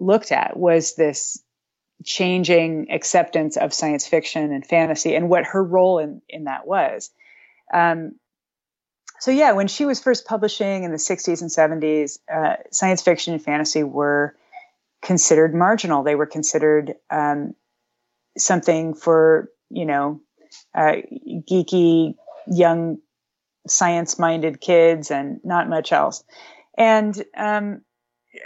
looked 0.00 0.32
at 0.32 0.56
was 0.56 0.94
this 0.94 1.42
changing 2.04 2.90
acceptance 2.90 3.56
of 3.56 3.74
science 3.74 4.06
fiction 4.06 4.52
and 4.52 4.64
fantasy 4.64 5.14
and 5.14 5.28
what 5.28 5.44
her 5.44 5.62
role 5.62 5.98
in, 5.98 6.22
in 6.28 6.44
that 6.44 6.66
was. 6.66 7.10
Um, 7.72 8.12
so 9.20 9.30
yeah, 9.30 9.52
when 9.52 9.68
she 9.68 9.84
was 9.84 10.00
first 10.00 10.26
publishing 10.26 10.84
in 10.84 10.90
the 10.90 10.96
60s 10.96 11.40
and 11.40 11.50
70s, 11.50 12.18
uh, 12.32 12.56
science 12.70 13.02
fiction 13.02 13.34
and 13.34 13.42
fantasy 13.42 13.82
were 13.82 14.36
considered 15.02 15.54
marginal. 15.54 16.02
They 16.02 16.14
were 16.14 16.26
considered 16.26 16.94
um, 17.10 17.54
something 18.36 18.94
for 18.94 19.50
you 19.70 19.84
know 19.86 20.20
uh, 20.74 20.96
geeky 21.48 22.14
young 22.46 22.98
science-minded 23.66 24.60
kids 24.60 25.10
and 25.10 25.40
not 25.44 25.68
much 25.68 25.92
else. 25.92 26.24
And 26.76 27.22
um, 27.36 27.82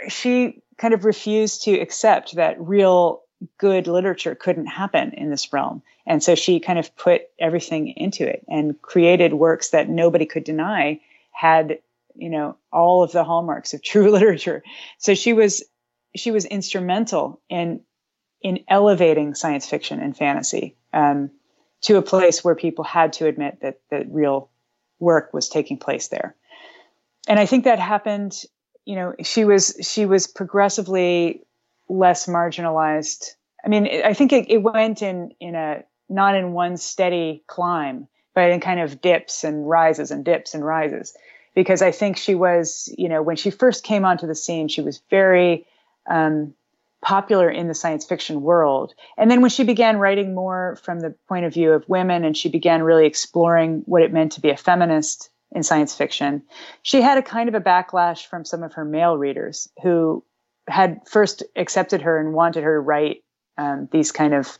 she 0.09 0.61
kind 0.77 0.93
of 0.93 1.05
refused 1.05 1.63
to 1.63 1.79
accept 1.79 2.35
that 2.35 2.59
real 2.59 3.22
good 3.57 3.87
literature 3.87 4.35
couldn't 4.35 4.67
happen 4.67 5.11
in 5.11 5.29
this 5.29 5.51
realm. 5.51 5.81
And 6.05 6.23
so 6.23 6.35
she 6.35 6.59
kind 6.59 6.79
of 6.79 6.95
put 6.95 7.23
everything 7.39 7.89
into 7.89 8.27
it 8.27 8.43
and 8.47 8.81
created 8.81 9.33
works 9.33 9.69
that 9.69 9.89
nobody 9.89 10.25
could 10.25 10.43
deny 10.43 11.01
had, 11.31 11.79
you 12.15 12.29
know, 12.29 12.57
all 12.71 13.03
of 13.03 13.11
the 13.11 13.23
hallmarks 13.23 13.73
of 13.73 13.83
true 13.83 14.11
literature. 14.11 14.63
So 14.97 15.13
she 15.13 15.33
was 15.33 15.63
she 16.15 16.31
was 16.31 16.45
instrumental 16.45 17.41
in 17.49 17.81
in 18.41 18.63
elevating 18.67 19.35
science 19.35 19.67
fiction 19.67 19.99
and 19.99 20.15
fantasy 20.15 20.75
um, 20.91 21.31
to 21.81 21.97
a 21.97 22.01
place 22.01 22.43
where 22.43 22.55
people 22.55 22.83
had 22.83 23.13
to 23.13 23.27
admit 23.27 23.61
that 23.61 23.79
that 23.89 24.11
real 24.11 24.49
work 24.99 25.33
was 25.33 25.49
taking 25.49 25.77
place 25.77 26.09
there. 26.09 26.35
And 27.27 27.39
I 27.39 27.45
think 27.45 27.63
that 27.63 27.79
happened 27.79 28.43
you 28.85 28.95
know, 28.95 29.13
she 29.23 29.45
was 29.45 29.77
she 29.81 30.05
was 30.05 30.27
progressively 30.27 31.45
less 31.93 32.27
marginalized. 32.27 33.31
I 33.63 33.69
mean, 33.69 33.87
I 34.03 34.13
think 34.13 34.33
it, 34.33 34.49
it 34.49 34.57
went 34.57 35.01
in 35.01 35.31
in 35.39 35.55
a 35.55 35.83
not 36.09 36.35
in 36.35 36.53
one 36.53 36.77
steady 36.77 37.43
climb, 37.47 38.07
but 38.35 38.49
in 38.49 38.59
kind 38.59 38.79
of 38.79 39.01
dips 39.01 39.43
and 39.43 39.67
rises 39.67 40.11
and 40.11 40.25
dips 40.25 40.53
and 40.53 40.65
rises. 40.65 41.15
Because 41.55 41.81
I 41.81 41.91
think 41.91 42.17
she 42.17 42.35
was, 42.35 42.93
you 42.97 43.09
know, 43.09 43.21
when 43.21 43.35
she 43.35 43.51
first 43.51 43.83
came 43.83 44.05
onto 44.05 44.25
the 44.25 44.35
scene, 44.35 44.67
she 44.67 44.81
was 44.81 45.01
very 45.09 45.67
um, 46.09 46.55
popular 47.03 47.49
in 47.49 47.67
the 47.67 47.75
science 47.75 48.05
fiction 48.05 48.41
world. 48.41 48.95
And 49.17 49.29
then 49.29 49.41
when 49.41 49.51
she 49.51 49.63
began 49.63 49.97
writing 49.97 50.33
more 50.33 50.77
from 50.83 50.99
the 50.99 51.13
point 51.29 51.45
of 51.45 51.53
view 51.53 51.73
of 51.73 51.87
women 51.87 52.25
and 52.25 52.35
she 52.35 52.49
began 52.49 52.81
really 52.81 53.05
exploring 53.05 53.83
what 53.85 54.01
it 54.01 54.11
meant 54.11 54.33
to 54.33 54.41
be 54.41 54.49
a 54.49 54.57
feminist 54.57 55.29
in 55.51 55.61
science 55.61 55.95
fiction. 55.95 56.41
She 56.81 57.01
had 57.01 57.19
a 57.19 57.21
kind 57.21 57.49
of 57.49 57.55
a 57.55 57.61
backlash 57.61 58.25
from 58.25 58.45
some 58.45 58.63
of 58.63 58.73
her 58.73 58.85
male 58.85 59.15
readers 59.15 59.69
who 59.83 60.23
had 60.67 61.01
first 61.07 61.43
accepted 61.55 62.01
her 62.01 62.19
and 62.19 62.33
wanted 62.33 62.63
her 62.63 62.75
to 62.75 62.79
write 62.79 63.23
um, 63.57 63.87
these 63.91 64.11
kind 64.11 64.33
of, 64.33 64.57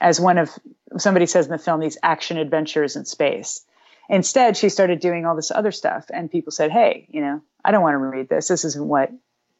as 0.00 0.20
one 0.20 0.38
of 0.38 0.50
somebody 0.98 1.26
says 1.26 1.46
in 1.46 1.52
the 1.52 1.58
film, 1.58 1.80
these 1.80 1.98
action 2.02 2.38
adventures 2.38 2.96
in 2.96 3.04
space. 3.04 3.64
Instead, 4.08 4.56
she 4.56 4.68
started 4.68 5.00
doing 5.00 5.26
all 5.26 5.36
this 5.36 5.50
other 5.50 5.70
stuff, 5.70 6.10
and 6.12 6.30
people 6.30 6.50
said, 6.50 6.70
"Hey, 6.72 7.06
you 7.10 7.20
know, 7.20 7.42
I 7.64 7.70
don't 7.70 7.82
want 7.82 7.94
to 7.94 7.98
read 7.98 8.28
this. 8.28 8.48
This 8.48 8.64
isn't 8.64 8.84
what 8.84 9.10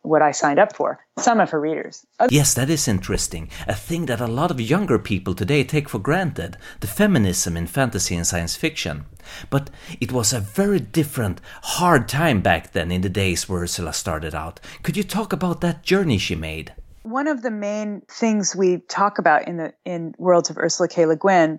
what 0.02 0.22
I 0.22 0.30
signed 0.30 0.58
up 0.58 0.74
for. 0.74 0.98
Some 1.18 1.40
of 1.40 1.50
her 1.50 1.60
readers. 1.60 2.06
Yes, 2.30 2.54
that 2.54 2.70
is 2.70 2.88
interesting. 2.88 3.50
A 3.68 3.74
thing 3.74 4.06
that 4.06 4.20
a 4.20 4.26
lot 4.26 4.50
of 4.50 4.60
younger 4.60 4.98
people 4.98 5.34
today 5.34 5.64
take 5.64 5.88
for 5.88 5.98
granted 5.98 6.56
the 6.80 6.86
feminism 6.86 7.56
in 7.56 7.66
fantasy 7.66 8.16
and 8.16 8.26
science 8.26 8.56
fiction. 8.56 9.04
But 9.50 9.70
it 10.00 10.12
was 10.12 10.32
a 10.32 10.40
very 10.40 10.80
different, 10.80 11.40
hard 11.62 12.08
time 12.08 12.40
back 12.40 12.72
then 12.72 12.90
in 12.90 13.02
the 13.02 13.08
days 13.08 13.48
where 13.48 13.62
Ursula 13.62 13.92
started 13.92 14.34
out. 14.34 14.60
Could 14.82 14.96
you 14.96 15.04
talk 15.04 15.32
about 15.32 15.60
that 15.60 15.82
journey 15.82 16.18
she 16.18 16.34
made? 16.34 16.74
One 17.02 17.28
of 17.28 17.42
the 17.42 17.50
main 17.50 18.02
things 18.10 18.56
we 18.56 18.78
talk 18.78 19.18
about 19.18 19.48
in 19.48 19.56
the 19.56 19.74
in 19.84 20.14
Worlds 20.18 20.50
of 20.50 20.58
Ursula 20.58 20.88
K. 20.88 21.06
Le 21.06 21.16
Guin, 21.16 21.58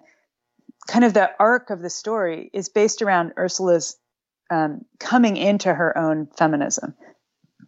kind 0.88 1.06
of 1.06 1.14
the 1.14 1.30
arc 1.40 1.70
of 1.70 1.82
the 1.82 1.90
story, 1.90 2.50
is 2.54 2.70
based 2.70 3.02
around 3.02 3.34
Ursula's 3.38 3.98
um, 4.50 4.86
coming 5.00 5.38
into 5.38 5.74
her 5.74 5.98
own 5.98 6.28
feminism 6.38 6.96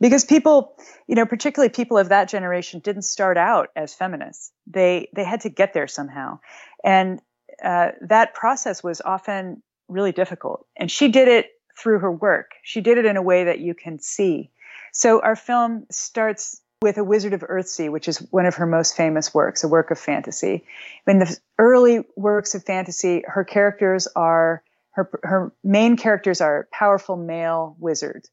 because 0.03 0.25
people 0.25 0.75
you 1.07 1.15
know 1.15 1.25
particularly 1.25 1.69
people 1.69 1.97
of 1.97 2.09
that 2.09 2.27
generation 2.27 2.81
didn't 2.81 3.03
start 3.03 3.37
out 3.37 3.69
as 3.73 3.93
feminists. 3.93 4.51
They 4.67 5.07
they 5.15 5.23
had 5.23 5.41
to 5.41 5.49
get 5.49 5.73
there 5.73 5.87
somehow. 5.87 6.39
And 6.83 7.21
uh, 7.63 7.91
that 8.01 8.33
process 8.33 8.83
was 8.83 8.99
often 8.99 9.63
really 9.87 10.11
difficult. 10.11 10.67
And 10.75 10.91
she 10.91 11.07
did 11.07 11.29
it 11.29 11.51
through 11.79 11.99
her 11.99 12.11
work. 12.11 12.51
She 12.63 12.81
did 12.81 12.97
it 12.97 13.05
in 13.05 13.15
a 13.15 13.21
way 13.21 13.45
that 13.45 13.59
you 13.59 13.73
can 13.73 13.97
see. 13.97 14.51
So 14.91 15.21
our 15.21 15.37
film 15.37 15.85
starts 15.89 16.59
with 16.81 16.97
a 16.97 17.03
wizard 17.03 17.31
of 17.31 17.39
earthsea 17.39 17.89
which 17.89 18.09
is 18.09 18.17
one 18.29 18.45
of 18.45 18.55
her 18.55 18.65
most 18.65 18.97
famous 18.97 19.33
works 19.33 19.63
a 19.63 19.69
work 19.69 19.89
of 19.89 19.97
fantasy. 19.97 20.65
In 21.07 21.19
the 21.19 21.39
early 21.57 22.03
works 22.17 22.55
of 22.55 22.65
fantasy 22.65 23.23
her 23.25 23.45
characters 23.45 24.09
are 24.17 24.63
her, 24.91 25.09
her 25.23 25.53
main 25.63 25.95
characters 25.95 26.41
are 26.41 26.67
powerful 26.73 27.15
male 27.15 27.77
wizards. 27.79 28.29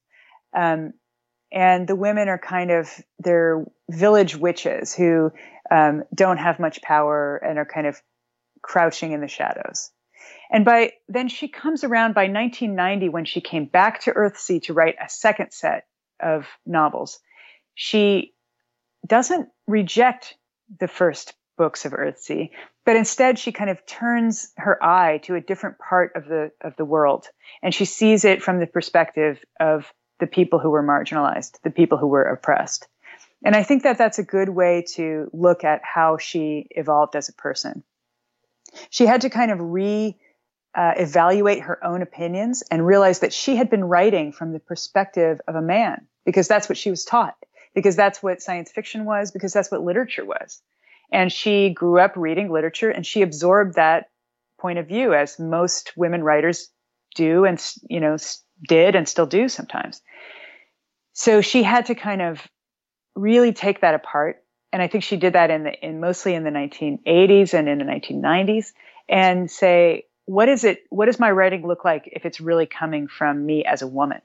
Um, 0.53 0.95
and 1.53 1.87
the 1.87 1.97
women 1.97 2.29
are 2.29 2.39
kind 2.39 2.71
of 2.71 2.89
they're 3.19 3.65
village 3.91 4.37
witches 4.37 4.95
who 4.95 5.33
um, 5.71 6.05
don't 6.15 6.39
have 6.39 6.59
much 6.59 6.83
power 6.83 7.37
and 7.37 7.59
are 7.59 7.67
kind 7.67 7.87
of 7.87 8.01
crouching 8.63 9.13
in 9.13 9.21
the 9.21 9.29
shadows. 9.29 9.91
And 10.51 10.65
by 10.65 10.93
then 11.09 11.29
she 11.29 11.49
comes 11.49 11.85
around 11.85 12.15
by 12.15 12.23
1990 12.23 13.09
when 13.09 13.25
she 13.25 13.41
came 13.41 13.67
back 13.67 14.03
to 14.03 14.13
Earthsea 14.13 14.63
to 14.65 14.75
write 14.75 14.97
a 15.05 15.09
second 15.09 15.53
set 15.53 15.87
of 16.21 16.47
novels. 16.67 17.21
She 17.75 18.35
doesn't 19.07 19.49
reject 19.67 20.37
the 20.79 20.89
first 20.89 21.35
books 21.57 21.85
of 21.85 21.93
Earthsea, 21.93 22.51
but 22.85 22.97
instead 22.97 23.39
she 23.39 23.53
kind 23.53 23.71
of 23.71 23.85
turns 23.87 24.53
her 24.57 24.83
eye 24.83 25.19
to 25.25 25.35
a 25.35 25.41
different 25.41 25.79
part 25.79 26.13
of 26.15 26.27
the 26.27 26.51
of 26.61 26.75
the 26.77 26.85
world, 26.85 27.27
and 27.63 27.75
she 27.75 27.85
sees 27.85 28.25
it 28.25 28.43
from 28.43 28.61
the 28.61 28.67
perspective 28.67 29.43
of 29.59 29.93
the 30.21 30.27
people 30.27 30.59
who 30.59 30.71
were 30.71 30.83
marginalized, 30.83 31.61
the 31.63 31.71
people 31.71 31.99
who 31.99 32.07
were 32.07 32.23
oppressed. 32.23 32.87
And 33.45 33.57
I 33.57 33.63
think 33.63 33.83
that 33.85 33.99
that's 33.99 34.19
a 34.19 34.23
good 34.23 34.51
way 34.51 34.85
to 34.95 35.31
look 35.33 35.65
at 35.65 35.81
how 35.83 36.19
she 36.19 36.67
evolved 36.71 37.17
as 37.17 37.29
a 37.29 37.33
person. 37.33 37.83
She 38.91 39.07
had 39.07 39.23
to 39.23 39.31
kind 39.31 39.51
of 39.51 39.59
re 39.61 40.17
uh, 40.75 40.93
evaluate 40.97 41.63
her 41.63 41.85
own 41.85 42.03
opinions 42.03 42.63
and 42.71 42.87
realize 42.87 43.21
that 43.21 43.33
she 43.33 43.57
had 43.57 43.71
been 43.71 43.85
writing 43.85 44.31
from 44.31 44.53
the 44.53 44.61
perspective 44.61 45.41
of 45.49 45.57
a 45.57 45.63
man 45.63 46.07
because 46.25 46.47
that's 46.47 46.69
what 46.69 46.79
she 46.79 46.91
was 46.91 47.05
taught, 47.05 47.35
because 47.75 47.97
that's 47.97 48.23
what 48.23 48.41
science 48.41 48.71
fiction 48.71 49.05
was, 49.05 49.33
because 49.33 49.53
that's 49.53 49.71
what 49.71 49.83
literature 49.83 50.25
was. 50.25 50.63
And 51.11 51.33
she 51.33 51.71
grew 51.71 51.99
up 51.99 52.13
reading 52.15 52.53
literature 52.53 52.91
and 52.91 53.05
she 53.05 53.23
absorbed 53.23 53.75
that 53.75 54.11
point 54.61 54.79
of 54.79 54.87
view 54.87 55.13
as 55.13 55.41
most 55.41 55.93
women 55.97 56.23
writers 56.23 56.69
do 57.17 57.45
and, 57.45 57.61
you 57.89 57.99
know, 57.99 58.17
did 58.67 58.95
and 58.95 59.09
still 59.09 59.27
do 59.27 59.49
sometimes. 59.49 60.03
So 61.13 61.41
she 61.41 61.63
had 61.63 61.87
to 61.87 61.95
kind 61.95 62.23
of 62.23 62.47
really 63.15 63.53
take 63.53 63.81
that 63.81 63.95
apart. 63.95 64.43
And 64.73 64.81
I 64.81 64.89
think 64.89 65.05
she 65.05 65.17
did 65.17 65.33
that 65.33 65.51
in 65.51 65.65
the, 65.65 65.73
in 65.73 66.01
mostly 66.01 66.35
in 66.35 66.45
the 66.45 66.51
1980s 66.51 67.55
and 67.55 67.69
in 67.69 67.79
the 67.79 67.85
1990s 67.85 68.73
and 69.09 69.51
say, 69.51 70.07
what 70.27 70.49
is 70.49 70.63
it, 70.65 70.85
what 70.91 71.07
does 71.07 71.19
my 71.19 71.31
writing 71.31 71.67
look 71.67 71.85
like 71.85 72.09
if 72.13 72.25
it's 72.25 72.41
really 72.41 72.67
coming 72.67 73.09
from 73.09 73.45
me 73.45 73.65
as 73.65 73.83
a 73.83 73.87
woman? 73.87 74.21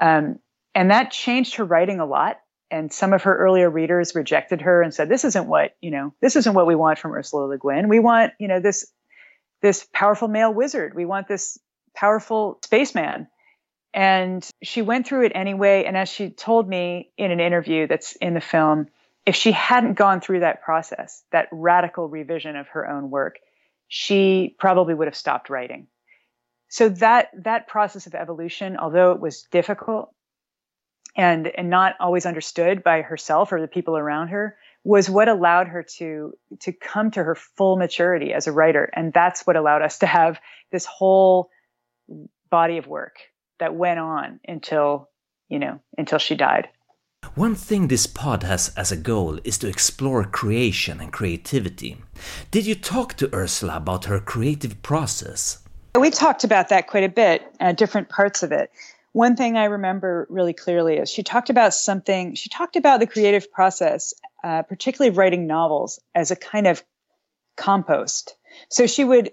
Um, 0.00 0.38
and 0.74 0.90
that 0.90 1.10
changed 1.10 1.56
her 1.56 1.64
writing 1.64 2.00
a 2.00 2.06
lot. 2.06 2.40
And 2.70 2.92
some 2.92 3.12
of 3.12 3.22
her 3.22 3.36
earlier 3.36 3.68
readers 3.68 4.14
rejected 4.14 4.62
her 4.62 4.82
and 4.82 4.92
said, 4.92 5.08
this 5.08 5.24
isn't 5.24 5.46
what, 5.46 5.76
you 5.80 5.90
know, 5.90 6.14
this 6.20 6.36
isn't 6.36 6.54
what 6.54 6.66
we 6.66 6.74
want 6.74 6.98
from 6.98 7.12
Ursula 7.12 7.46
Le 7.46 7.58
Guin. 7.58 7.88
We 7.88 7.98
want, 7.98 8.32
you 8.38 8.48
know, 8.48 8.60
this, 8.60 8.90
this 9.62 9.86
powerful 9.92 10.28
male 10.28 10.52
wizard. 10.52 10.94
We 10.94 11.04
want 11.04 11.28
this 11.28 11.58
powerful 11.94 12.58
spaceman. 12.62 13.26
And 13.98 14.48
she 14.62 14.80
went 14.80 15.08
through 15.08 15.24
it 15.24 15.32
anyway. 15.34 15.82
And 15.84 15.96
as 15.96 16.08
she 16.08 16.30
told 16.30 16.68
me 16.68 17.10
in 17.18 17.32
an 17.32 17.40
interview 17.40 17.88
that's 17.88 18.14
in 18.14 18.32
the 18.32 18.40
film, 18.40 18.86
if 19.26 19.34
she 19.34 19.50
hadn't 19.50 19.94
gone 19.94 20.20
through 20.20 20.38
that 20.40 20.62
process, 20.62 21.24
that 21.32 21.48
radical 21.50 22.08
revision 22.08 22.54
of 22.54 22.68
her 22.68 22.88
own 22.88 23.10
work, 23.10 23.40
she 23.88 24.54
probably 24.56 24.94
would 24.94 25.08
have 25.08 25.16
stopped 25.16 25.50
writing. 25.50 25.88
So 26.68 26.90
that 26.90 27.30
that 27.42 27.66
process 27.66 28.06
of 28.06 28.14
evolution, 28.14 28.76
although 28.76 29.10
it 29.10 29.20
was 29.20 29.42
difficult 29.50 30.14
and 31.16 31.48
and 31.48 31.68
not 31.68 31.96
always 31.98 32.24
understood 32.24 32.84
by 32.84 33.02
herself 33.02 33.50
or 33.50 33.60
the 33.60 33.66
people 33.66 33.96
around 33.96 34.28
her, 34.28 34.56
was 34.84 35.10
what 35.10 35.26
allowed 35.26 35.66
her 35.66 35.82
to 35.96 36.34
to 36.60 36.72
come 36.72 37.10
to 37.10 37.24
her 37.24 37.34
full 37.34 37.76
maturity 37.76 38.32
as 38.32 38.46
a 38.46 38.52
writer. 38.52 38.88
And 38.94 39.12
that's 39.12 39.44
what 39.44 39.56
allowed 39.56 39.82
us 39.82 39.98
to 39.98 40.06
have 40.06 40.38
this 40.70 40.84
whole 40.84 41.50
body 42.48 42.78
of 42.78 42.86
work 42.86 43.18
that 43.58 43.74
went 43.74 43.98
on 43.98 44.40
until, 44.46 45.08
you 45.48 45.58
know, 45.58 45.80
until 45.96 46.18
she 46.18 46.34
died. 46.34 46.68
One 47.34 47.54
thing 47.54 47.88
this 47.88 48.06
pod 48.06 48.42
has 48.44 48.72
as 48.76 48.92
a 48.92 48.96
goal 48.96 49.38
is 49.44 49.58
to 49.58 49.68
explore 49.68 50.24
creation 50.24 51.00
and 51.00 51.12
creativity. 51.12 51.96
Did 52.50 52.66
you 52.66 52.74
talk 52.74 53.14
to 53.14 53.34
Ursula 53.34 53.76
about 53.76 54.04
her 54.06 54.20
creative 54.20 54.82
process? 54.82 55.58
We 55.98 56.10
talked 56.10 56.44
about 56.44 56.68
that 56.68 56.86
quite 56.86 57.04
a 57.04 57.08
bit, 57.08 57.42
uh, 57.60 57.72
different 57.72 58.08
parts 58.08 58.42
of 58.42 58.52
it. 58.52 58.70
One 59.12 59.36
thing 59.36 59.56
I 59.56 59.64
remember 59.64 60.26
really 60.30 60.52
clearly 60.52 60.98
is 60.98 61.10
she 61.10 61.22
talked 61.22 61.50
about 61.50 61.74
something, 61.74 62.34
she 62.34 62.48
talked 62.48 62.76
about 62.76 63.00
the 63.00 63.06
creative 63.06 63.50
process, 63.50 64.14
uh, 64.44 64.62
particularly 64.62 65.16
writing 65.16 65.46
novels, 65.46 66.00
as 66.14 66.30
a 66.30 66.36
kind 66.36 66.66
of 66.66 66.84
compost. 67.56 68.36
So 68.68 68.86
she 68.86 69.02
would 69.02 69.32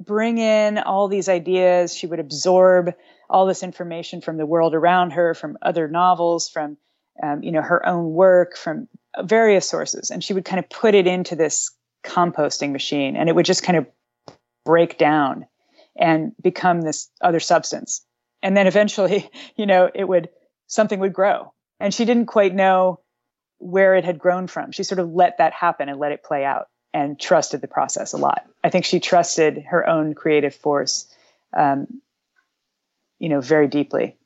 bring 0.00 0.38
in 0.38 0.78
all 0.78 1.08
these 1.08 1.28
ideas, 1.28 1.96
she 1.96 2.06
would 2.06 2.20
absorb 2.20 2.94
all 3.28 3.46
this 3.46 3.62
information 3.62 4.20
from 4.20 4.36
the 4.36 4.46
world 4.46 4.74
around 4.74 5.12
her, 5.12 5.34
from 5.34 5.58
other 5.62 5.88
novels, 5.88 6.48
from 6.48 6.76
um, 7.22 7.42
you 7.42 7.52
know 7.52 7.62
her 7.62 7.86
own 7.86 8.12
work, 8.12 8.56
from 8.56 8.88
various 9.22 9.68
sources, 9.68 10.10
and 10.10 10.22
she 10.22 10.34
would 10.34 10.44
kind 10.44 10.58
of 10.58 10.68
put 10.68 10.94
it 10.94 11.06
into 11.06 11.36
this 11.36 11.70
composting 12.04 12.72
machine, 12.72 13.16
and 13.16 13.28
it 13.28 13.34
would 13.34 13.46
just 13.46 13.62
kind 13.62 13.78
of 13.78 13.86
break 14.64 14.98
down 14.98 15.46
and 15.96 16.32
become 16.42 16.80
this 16.80 17.10
other 17.20 17.40
substance. 17.40 18.04
And 18.42 18.56
then 18.56 18.66
eventually, 18.66 19.30
you 19.56 19.66
know, 19.66 19.90
it 19.94 20.04
would 20.04 20.28
something 20.66 21.00
would 21.00 21.12
grow, 21.12 21.52
and 21.80 21.92
she 21.92 22.04
didn't 22.04 22.26
quite 22.26 22.54
know 22.54 23.00
where 23.58 23.94
it 23.94 24.04
had 24.04 24.18
grown 24.18 24.46
from. 24.46 24.72
She 24.72 24.82
sort 24.82 24.98
of 24.98 25.12
let 25.12 25.38
that 25.38 25.52
happen 25.52 25.88
and 25.88 25.98
let 25.98 26.12
it 26.12 26.22
play 26.22 26.44
out 26.44 26.68
and 26.92 27.18
trusted 27.18 27.60
the 27.60 27.68
process 27.68 28.12
a 28.12 28.16
lot. 28.16 28.44
I 28.62 28.70
think 28.70 28.84
she 28.84 29.00
trusted 29.00 29.64
her 29.68 29.88
own 29.88 30.14
creative 30.14 30.54
force 30.54 31.12
um, 31.56 32.00
you 33.24 33.30
know, 33.30 33.40
very 33.40 33.68
deeply. 33.68 34.18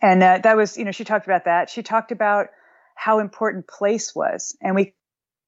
And 0.00 0.22
uh, 0.22 0.38
that 0.42 0.56
was, 0.56 0.78
you 0.78 0.86
know, 0.86 0.90
she 0.90 1.04
talked 1.04 1.26
about 1.26 1.44
that. 1.44 1.68
She 1.68 1.82
talked 1.82 2.12
about 2.12 2.46
how 2.94 3.18
important 3.18 3.68
place 3.68 4.14
was, 4.14 4.56
and 4.62 4.74
we 4.74 4.94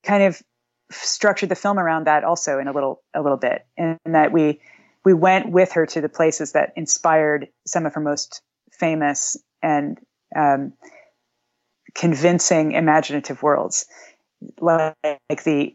kind 0.05 0.23
of 0.23 0.43
structured 0.91 1.49
the 1.49 1.55
film 1.55 1.79
around 1.79 2.09
that 2.09 2.25
also 2.25 2.59
in 2.59 2.69
a 2.69 2.73
little 2.73 3.01
a 3.15 3.23
little 3.23 3.39
bit, 3.39 3.65
and 3.79 3.99
that 4.05 4.33
we 4.33 4.61
we 5.03 5.15
went 5.15 5.51
with 5.51 5.73
her 5.73 5.87
to 5.87 6.03
the 6.03 6.11
places 6.11 6.53
that 6.53 6.75
inspired 6.77 7.49
some 7.67 7.87
of 7.87 7.95
her 7.95 8.03
most 8.03 8.43
famous 8.71 9.39
and 9.63 9.99
um, 10.37 10.75
convincing 11.95 12.73
imaginative 12.73 13.43
worlds, 13.43 13.87
like 14.61 15.43
the 15.45 15.75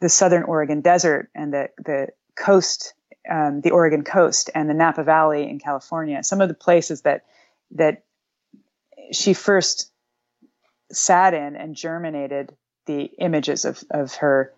the 0.00 0.08
southern 0.08 0.42
Oregon 0.42 0.80
desert 0.80 1.30
and 1.32 1.52
the 1.52 1.68
the 1.78 2.08
coast 2.36 2.94
um, 3.28 3.60
the 3.60 3.70
Oregon 3.70 4.04
coast 4.04 4.50
and 4.54 4.68
the 4.68 4.74
Napa 4.74 5.02
Valley 5.04 5.48
in 5.48 5.58
California, 5.58 6.22
some 6.22 6.40
of 6.40 6.48
the 6.48 6.54
places 6.54 7.02
that 7.02 7.24
that 7.72 8.04
she 9.12 9.34
first 9.34 9.90
sat 10.90 11.34
in 11.34 11.56
and 11.56 11.74
germinated 11.74 12.56
the 12.86 13.10
images 13.18 13.64
of 13.64 13.82
of 13.90 14.14
her. 14.16 14.52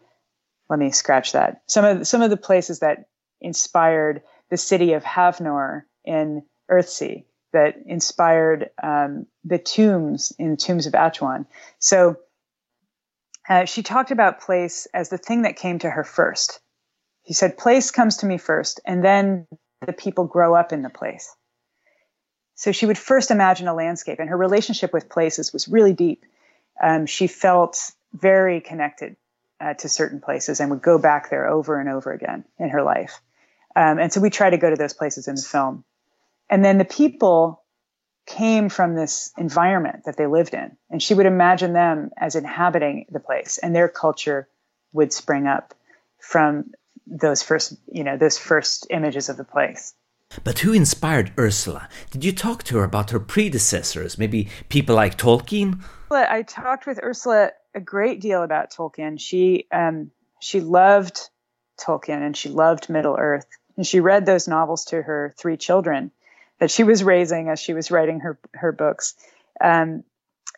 Let 0.68 0.78
me 0.78 0.90
scratch 0.90 1.33
that. 1.33 1.62
Some 1.66 1.85
of 1.85 2.06
some 2.06 2.22
of 2.22 2.30
the 2.30 2.37
places 2.37 2.80
that 2.80 3.09
inspired 3.40 4.22
the 4.50 4.56
city 4.56 4.92
of 4.92 5.02
Havnor 5.02 5.83
in 6.04 6.42
Earthsea, 6.70 7.24
that 7.52 7.76
inspired 7.87 8.70
um, 8.83 9.26
the 9.44 9.59
tombs 9.59 10.33
in 10.38 10.56
Tombs 10.56 10.87
of 10.87 10.92
Atuan. 10.92 11.46
So 11.78 12.16
uh, 13.48 13.64
she 13.64 13.83
talked 13.83 14.11
about 14.11 14.40
place 14.40 14.87
as 14.94 15.09
the 15.09 15.18
thing 15.18 15.42
that 15.42 15.56
came 15.56 15.78
to 15.80 15.90
her 15.90 16.04
first 16.04 16.61
he 17.30 17.34
said, 17.34 17.56
place 17.56 17.92
comes 17.92 18.16
to 18.16 18.26
me 18.26 18.38
first, 18.38 18.80
and 18.84 19.04
then 19.04 19.46
the 19.86 19.92
people 19.92 20.24
grow 20.24 20.52
up 20.52 20.72
in 20.72 20.82
the 20.82 20.90
place. 20.90 21.32
So 22.56 22.72
she 22.72 22.86
would 22.86 22.98
first 22.98 23.30
imagine 23.30 23.68
a 23.68 23.72
landscape, 23.72 24.18
and 24.18 24.28
her 24.28 24.36
relationship 24.36 24.92
with 24.92 25.08
places 25.08 25.52
was 25.52 25.68
really 25.68 25.92
deep. 25.92 26.24
Um, 26.82 27.06
she 27.06 27.28
felt 27.28 27.92
very 28.12 28.60
connected 28.60 29.14
uh, 29.60 29.74
to 29.74 29.88
certain 29.88 30.20
places 30.20 30.58
and 30.58 30.72
would 30.72 30.82
go 30.82 30.98
back 30.98 31.30
there 31.30 31.46
over 31.46 31.78
and 31.78 31.88
over 31.88 32.10
again 32.10 32.44
in 32.58 32.70
her 32.70 32.82
life. 32.82 33.20
Um, 33.76 34.00
and 34.00 34.12
so 34.12 34.20
we 34.20 34.30
try 34.30 34.50
to 34.50 34.58
go 34.58 34.68
to 34.68 34.74
those 34.74 34.94
places 34.94 35.28
in 35.28 35.36
the 35.36 35.42
film. 35.42 35.84
And 36.48 36.64
then 36.64 36.78
the 36.78 36.84
people 36.84 37.62
came 38.26 38.68
from 38.68 38.96
this 38.96 39.32
environment 39.38 40.06
that 40.06 40.16
they 40.16 40.26
lived 40.26 40.52
in, 40.52 40.76
and 40.90 41.00
she 41.00 41.14
would 41.14 41.26
imagine 41.26 41.74
them 41.74 42.10
as 42.16 42.34
inhabiting 42.34 43.06
the 43.08 43.20
place, 43.20 43.58
and 43.58 43.72
their 43.72 43.88
culture 43.88 44.48
would 44.92 45.12
spring 45.12 45.46
up 45.46 45.74
from 46.18 46.72
those 47.11 47.42
first, 47.42 47.75
you 47.92 48.05
know, 48.05 48.16
those 48.16 48.38
first 48.38 48.87
images 48.90 49.29
of 49.29 49.37
the 49.37 49.44
place. 49.44 49.94
But 50.44 50.61
who 50.61 50.73
inspired 50.73 51.33
Ursula? 51.38 51.88
Did 52.12 52.25
you 52.25 52.33
talk 52.33 52.62
to 52.64 52.79
her 52.79 52.85
about 52.85 53.11
her 53.11 53.18
predecessors, 53.18 54.16
maybe 54.16 54.49
people 54.68 54.94
like 54.94 55.18
Tolkien? 55.18 55.83
I 56.12 56.42
talked 56.42 56.87
with 56.87 57.01
Ursula 57.03 57.51
a 57.75 57.81
great 57.81 58.20
deal 58.20 58.42
about 58.42 58.73
Tolkien. 58.73 59.18
She 59.18 59.66
um, 59.73 60.11
she 60.40 60.61
loved 60.61 61.29
Tolkien 61.81 62.25
and 62.25 62.37
she 62.37 62.49
loved 62.49 62.88
Middle 62.88 63.16
Earth, 63.18 63.46
and 63.77 63.87
she 63.87 64.01
read 64.01 64.25
those 64.25 64.46
novels 64.46 64.85
to 64.87 65.03
her 65.03 65.35
three 65.37 65.57
children 65.57 66.12
that 66.59 66.70
she 66.70 66.85
was 66.85 67.03
raising 67.03 67.49
as 67.49 67.59
she 67.59 67.75
was 67.75 67.90
writing 67.90 68.20
her 68.20 68.38
her 68.55 68.73
books. 68.73 69.14
Um, 69.61 70.05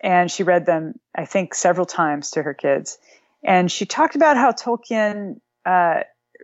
and 0.02 0.30
she 0.30 0.42
read 0.42 0.66
them, 0.66 0.98
I 1.14 1.24
think, 1.24 1.54
several 1.54 1.86
times 1.86 2.32
to 2.32 2.42
her 2.42 2.54
kids. 2.54 2.98
And 3.42 3.70
she 3.70 3.86
talked 3.86 4.16
about 4.16 4.36
how 4.36 4.52
Tolkien 4.52 5.40
uh, 5.64 6.02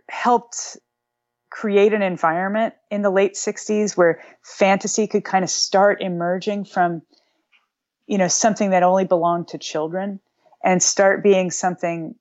helped 0.09 0.77
create 1.49 1.93
an 1.93 2.01
environment 2.01 2.73
in 2.91 3.01
the 3.01 3.09
late 3.09 3.33
60s 3.33 3.97
where 3.97 4.21
fantasy 4.43 5.07
could 5.07 5.23
kind 5.23 5.43
of 5.43 5.49
start 5.49 6.01
emerging 6.01 6.65
from 6.65 7.01
you 8.05 8.17
know 8.17 8.27
something 8.27 8.71
that 8.71 8.83
only 8.83 9.05
belonged 9.05 9.47
to 9.47 9.57
children 9.57 10.19
and 10.63 10.81
start 10.81 11.23
being 11.23 11.49
something 11.49 12.15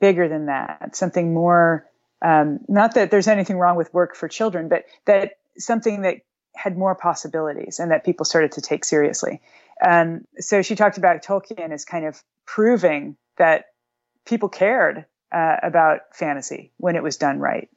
bigger 0.00 0.28
than 0.28 0.46
that 0.46 0.96
something 0.96 1.32
more 1.32 1.86
um, 2.22 2.60
not 2.68 2.94
that 2.94 3.10
there's 3.10 3.28
anything 3.28 3.58
wrong 3.58 3.76
with 3.76 3.92
work 3.94 4.16
for 4.16 4.28
children 4.28 4.68
but 4.68 4.84
that 5.06 5.38
something 5.56 6.02
that 6.02 6.18
had 6.54 6.78
more 6.78 6.94
possibilities 6.94 7.78
and 7.78 7.90
that 7.90 8.04
people 8.04 8.24
started 8.24 8.52
to 8.52 8.60
take 8.60 8.84
seriously. 8.84 9.40
Um, 9.84 10.24
so 10.38 10.62
she 10.62 10.76
talked 10.76 10.98
about 10.98 11.22
tolkien 11.22 11.72
as 11.72 11.84
kind 11.84 12.06
of 12.06 12.22
proving 12.46 13.16
that 13.36 13.66
people 14.24 14.48
cared 14.48 15.04
uh, 15.34 15.56
about 15.62 16.00
fantasy 16.12 16.72
when 16.76 16.96
it 16.96 17.02
was 17.02 17.16
done 17.16 17.38
right, 17.40 17.68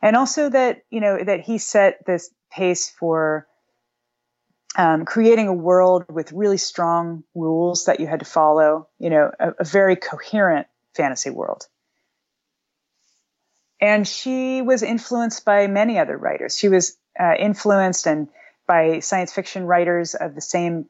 and 0.00 0.16
also 0.16 0.48
that 0.48 0.84
you 0.90 1.00
know 1.00 1.22
that 1.22 1.40
he 1.40 1.58
set 1.58 2.04
this 2.06 2.30
pace 2.50 2.90
for 2.90 3.46
um, 4.76 5.04
creating 5.04 5.48
a 5.48 5.52
world 5.52 6.04
with 6.08 6.32
really 6.32 6.56
strong 6.56 7.24
rules 7.34 7.84
that 7.84 8.00
you 8.00 8.06
had 8.06 8.20
to 8.20 8.26
follow. 8.26 8.88
You 8.98 9.10
know, 9.10 9.30
a, 9.38 9.50
a 9.60 9.64
very 9.64 9.96
coherent 9.96 10.66
fantasy 10.94 11.30
world. 11.30 11.66
And 13.80 14.06
she 14.06 14.62
was 14.62 14.84
influenced 14.84 15.44
by 15.44 15.66
many 15.66 15.98
other 15.98 16.16
writers. 16.16 16.56
She 16.56 16.68
was 16.68 16.96
uh, 17.18 17.34
influenced 17.38 18.06
and 18.06 18.28
by 18.66 19.00
science 19.00 19.32
fiction 19.32 19.66
writers 19.66 20.14
of 20.14 20.34
the 20.34 20.40
same 20.40 20.86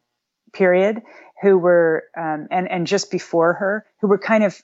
period 0.53 1.03
who 1.41 1.57
were 1.57 2.05
um, 2.17 2.49
and 2.51 2.71
and 2.71 2.87
just 2.87 3.11
before 3.11 3.55
her 3.55 3.87
who 4.01 4.09
were 4.09 4.19
kind 4.19 4.45
of 4.45 4.63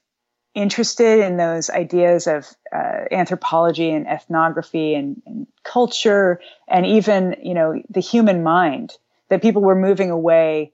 interested 0.58 1.20
in 1.20 1.36
those 1.36 1.70
ideas 1.70 2.26
of 2.26 2.48
uh, 2.74 3.04
anthropology 3.12 3.90
and 3.90 4.06
ethnography 4.06 4.94
and, 4.94 5.22
and, 5.26 5.46
culture 5.64 6.40
and 6.66 6.86
even 6.86 7.36
you 7.42 7.52
know 7.52 7.82
the 7.90 8.00
human 8.00 8.42
mind 8.42 8.96
that 9.28 9.42
people 9.42 9.60
were 9.60 9.74
moving 9.74 10.10
away 10.10 10.72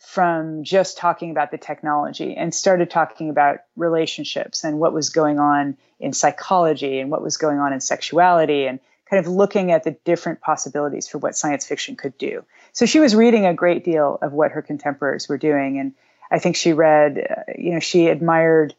from 0.00 0.64
just 0.64 0.96
talking 0.96 1.30
about 1.30 1.50
the 1.50 1.58
technology 1.58 2.34
and 2.34 2.54
started 2.54 2.88
talking 2.88 3.28
about 3.28 3.58
relationships 3.76 4.64
and 4.64 4.78
what 4.78 4.94
was 4.94 5.10
going 5.10 5.38
on 5.38 5.76
in 6.00 6.14
psychology 6.14 7.00
and 7.00 7.10
what 7.10 7.22
was 7.22 7.36
going 7.36 7.58
on 7.58 7.74
in 7.74 7.80
sexuality 7.82 8.66
and 8.66 8.80
kind 9.10 9.24
of 9.24 9.30
looking 9.30 9.70
at 9.72 9.84
the 9.84 9.90
different 10.06 10.40
possibilities 10.40 11.06
for 11.06 11.18
what 11.18 11.36
science 11.36 11.66
fiction 11.66 11.96
could 11.96 12.16
do. 12.16 12.42
So 12.72 12.86
she 12.86 13.00
was 13.00 13.14
reading 13.14 13.44
a 13.44 13.52
great 13.52 13.84
deal 13.84 14.18
of 14.22 14.32
what 14.32 14.52
her 14.52 14.62
contemporaries 14.62 15.28
were 15.28 15.38
doing. 15.38 15.78
And 15.78 15.92
I 16.30 16.38
think 16.38 16.56
she 16.56 16.72
read, 16.72 17.18
uh, 17.18 17.52
you 17.58 17.72
know, 17.72 17.80
she 17.80 18.06
admired 18.06 18.74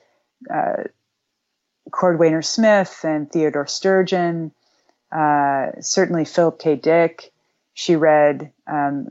uh, 0.54 0.84
Cordwainer 1.90 2.44
Smith 2.44 3.02
and 3.04 3.32
Theodore 3.32 3.68
Sturgeon, 3.68 4.52
uh, 5.12 5.68
certainly 5.80 6.26
Philip 6.26 6.60
K. 6.60 6.76
Dick. 6.76 7.32
She 7.74 7.96
read 7.96 8.52
um, 8.68 9.10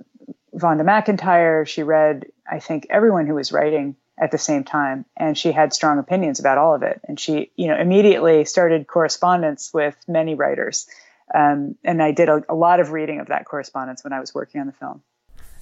Vonda 0.54 0.82
McIntyre. 0.82 1.66
She 1.66 1.82
read, 1.82 2.26
I 2.50 2.60
think, 2.60 2.86
everyone 2.90 3.26
who 3.26 3.34
was 3.34 3.52
writing 3.52 3.96
at 4.18 4.30
the 4.30 4.38
same 4.38 4.64
time, 4.64 5.04
and 5.16 5.36
she 5.36 5.50
had 5.50 5.72
strong 5.72 5.98
opinions 5.98 6.38
about 6.38 6.58
all 6.58 6.74
of 6.74 6.82
it. 6.82 7.00
And 7.04 7.18
she, 7.18 7.50
you 7.56 7.68
know, 7.68 7.76
immediately 7.76 8.44
started 8.44 8.86
correspondence 8.86 9.72
with 9.74 9.96
many 10.06 10.34
writers. 10.34 10.86
Um, 11.34 11.76
and 11.82 12.02
I 12.02 12.12
did 12.12 12.28
a, 12.28 12.42
a 12.48 12.54
lot 12.54 12.80
of 12.80 12.92
reading 12.92 13.20
of 13.20 13.28
that 13.28 13.44
correspondence 13.44 14.04
when 14.04 14.12
I 14.12 14.20
was 14.20 14.34
working 14.34 14.60
on 14.60 14.66
the 14.66 14.72
film. 14.72 15.02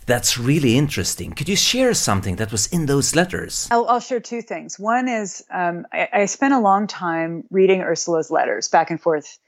That's 0.06 0.38
really 0.38 0.76
interesting. 0.76 1.32
Could 1.32 1.48
you 1.48 1.56
share 1.56 1.94
something 1.94 2.36
that 2.36 2.50
was 2.50 2.66
in 2.66 2.86
those 2.86 3.14
letters? 3.14 3.68
I'll, 3.70 3.86
I'll 3.86 4.00
share 4.00 4.20
two 4.20 4.42
things. 4.42 4.78
One 4.78 5.08
is 5.08 5.44
um, 5.50 5.86
I, 5.92 6.08
I, 6.12 6.26
spent 6.26 6.54
a 6.54 6.58
long 6.58 6.86
time 6.86 7.44
reading 7.50 7.82
Ursula's 7.82 8.30
letters 8.30 8.68
back 8.68 8.90
and 8.90 9.00
forth 9.00 9.38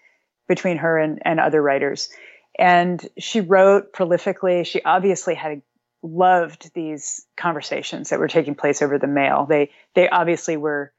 between 0.49 0.79
her 0.79 0.99
and, 0.99 1.21
and 1.25 1.41
other 1.41 1.61
writers. 1.61 2.09
And 2.57 3.05
she 3.19 3.41
wrote 3.41 3.93
prolifically. 3.93 4.65
She 4.65 4.81
obviously 4.83 5.35
had 5.35 5.63
loved 6.03 6.73
these 6.75 7.27
conversations 7.37 8.11
that 8.11 8.21
were 8.21 8.29
taking 8.29 8.55
place 8.55 8.83
over 8.83 8.99
the 8.99 9.07
mail. 9.09 9.47
They 9.49 9.71
they 9.95 10.09
obviously 10.09 10.57
were 10.57 10.93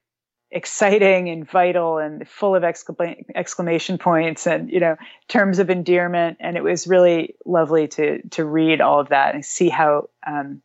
exciting 0.56 1.30
and 1.30 1.48
vital 1.48 1.98
and 1.98 2.28
full 2.28 2.56
of 2.56 2.64
exclam- 2.64 3.26
exclamation 3.36 3.98
points 3.98 4.48
and 4.48 4.72
you 4.72 4.80
know 4.80 4.96
terms 5.28 5.60
of 5.60 5.70
endearment. 5.70 6.38
And 6.40 6.56
it 6.56 6.64
was 6.64 6.88
really 6.88 7.36
lovely 7.46 7.90
to 7.90 8.22
to 8.30 8.46
read 8.46 8.82
all 8.82 9.02
of 9.02 9.10
that 9.10 9.36
and 9.36 9.46
see 9.46 9.70
how 9.70 10.10
um, 10.26 10.62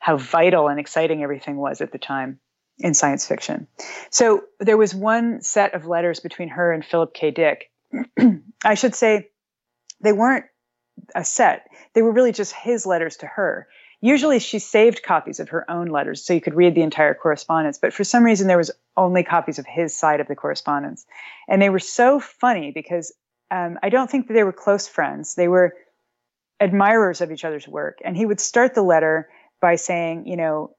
how 0.00 0.16
vital 0.16 0.68
and 0.68 0.80
exciting 0.80 1.22
everything 1.22 1.56
was 1.56 1.80
at 1.80 1.92
the 1.92 1.98
time 1.98 2.40
in 2.78 2.94
science 2.94 3.26
fiction. 3.26 3.68
So 4.10 4.42
there 4.58 4.76
was 4.76 4.94
one 4.94 5.40
set 5.40 5.74
of 5.74 5.86
letters 5.86 6.20
between 6.20 6.48
her 6.48 6.72
and 6.72 6.84
philip 6.84 7.14
k. 7.14 7.30
Dick. 7.30 7.70
I 8.64 8.74
should 8.74 8.94
say 8.96 9.28
they 10.00 10.12
weren't 10.12 10.46
a 11.14 11.24
set. 11.24 11.68
They 11.94 12.02
were 12.02 12.12
really 12.12 12.32
just 12.32 12.52
his 12.52 12.86
letters 12.86 13.18
to 13.18 13.26
her 13.26 13.68
Usually 14.00 14.38
she 14.38 14.58
saved 14.60 15.02
copies 15.02 15.40
of 15.40 15.48
her 15.48 15.68
own 15.70 15.88
letters 15.88 16.24
so 16.24 16.32
you 16.32 16.40
could 16.40 16.54
read 16.54 16.74
the 16.74 16.82
entire 16.82 17.14
correspondence, 17.14 17.78
but 17.78 17.92
for 17.92 18.04
some 18.04 18.24
reason 18.24 18.46
there 18.46 18.56
was 18.56 18.70
only 18.96 19.24
copies 19.24 19.58
of 19.58 19.66
his 19.66 19.96
side 19.96 20.20
of 20.20 20.28
the 20.28 20.36
correspondence. 20.36 21.04
And 21.48 21.60
they 21.60 21.70
were 21.70 21.78
so 21.78 22.20
funny 22.20 22.70
because 22.70 23.12
um, 23.50 23.78
I 23.82 23.88
don't 23.88 24.10
think 24.10 24.28
that 24.28 24.34
they 24.34 24.44
were 24.44 24.52
close 24.52 24.86
friends. 24.86 25.34
They 25.34 25.48
were 25.48 25.74
admirers 26.60 27.20
of 27.20 27.32
each 27.32 27.44
other's 27.44 27.66
work. 27.66 27.98
And 28.04 28.16
he 28.16 28.26
would 28.26 28.40
start 28.40 28.74
the 28.74 28.82
letter 28.82 29.28
by 29.60 29.76
saying, 29.76 30.26
you 30.26 30.36
know, 30.36 30.74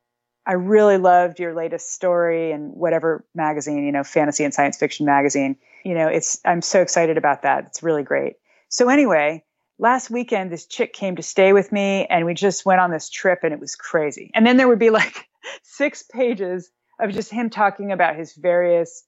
I 0.45 0.53
really 0.53 0.97
loved 0.97 1.39
your 1.39 1.53
latest 1.53 1.91
story 1.91 2.51
and 2.51 2.73
whatever 2.73 3.25
magazine, 3.35 3.85
you 3.85 3.91
know, 3.91 4.03
fantasy 4.03 4.43
and 4.43 4.53
science 4.53 4.77
fiction 4.77 5.05
magazine. 5.05 5.57
You 5.83 5.93
know, 5.93 6.07
it's, 6.07 6.39
I'm 6.45 6.61
so 6.61 6.81
excited 6.81 7.17
about 7.17 7.43
that. 7.43 7.65
It's 7.67 7.83
really 7.83 8.03
great. 8.03 8.37
So 8.69 8.89
anyway, 8.89 9.43
last 9.79 10.09
weekend 10.09 10.51
this 10.51 10.65
chick 10.65 10.93
came 10.93 11.15
to 11.15 11.23
stay 11.23 11.53
with 11.53 11.71
me 11.71 12.05
and 12.05 12.25
we 12.25 12.33
just 12.33 12.65
went 12.65 12.81
on 12.81 12.91
this 12.91 13.09
trip 13.09 13.39
and 13.43 13.53
it 13.53 13.59
was 13.59 13.75
crazy. 13.75 14.29
And 14.35 14.45
then 14.45 14.57
there 14.57 14.67
would 14.67 14.79
be 14.79 14.89
like 14.91 15.27
six 15.63 16.03
pages 16.03 16.69
of 16.99 17.11
just 17.11 17.31
him 17.31 17.49
talking 17.49 17.91
about 17.91 18.17
his 18.17 18.33
various 18.33 19.03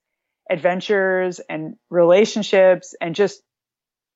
adventures 0.50 1.40
and 1.50 1.76
relationships 1.90 2.96
and 3.00 3.14
just 3.14 3.42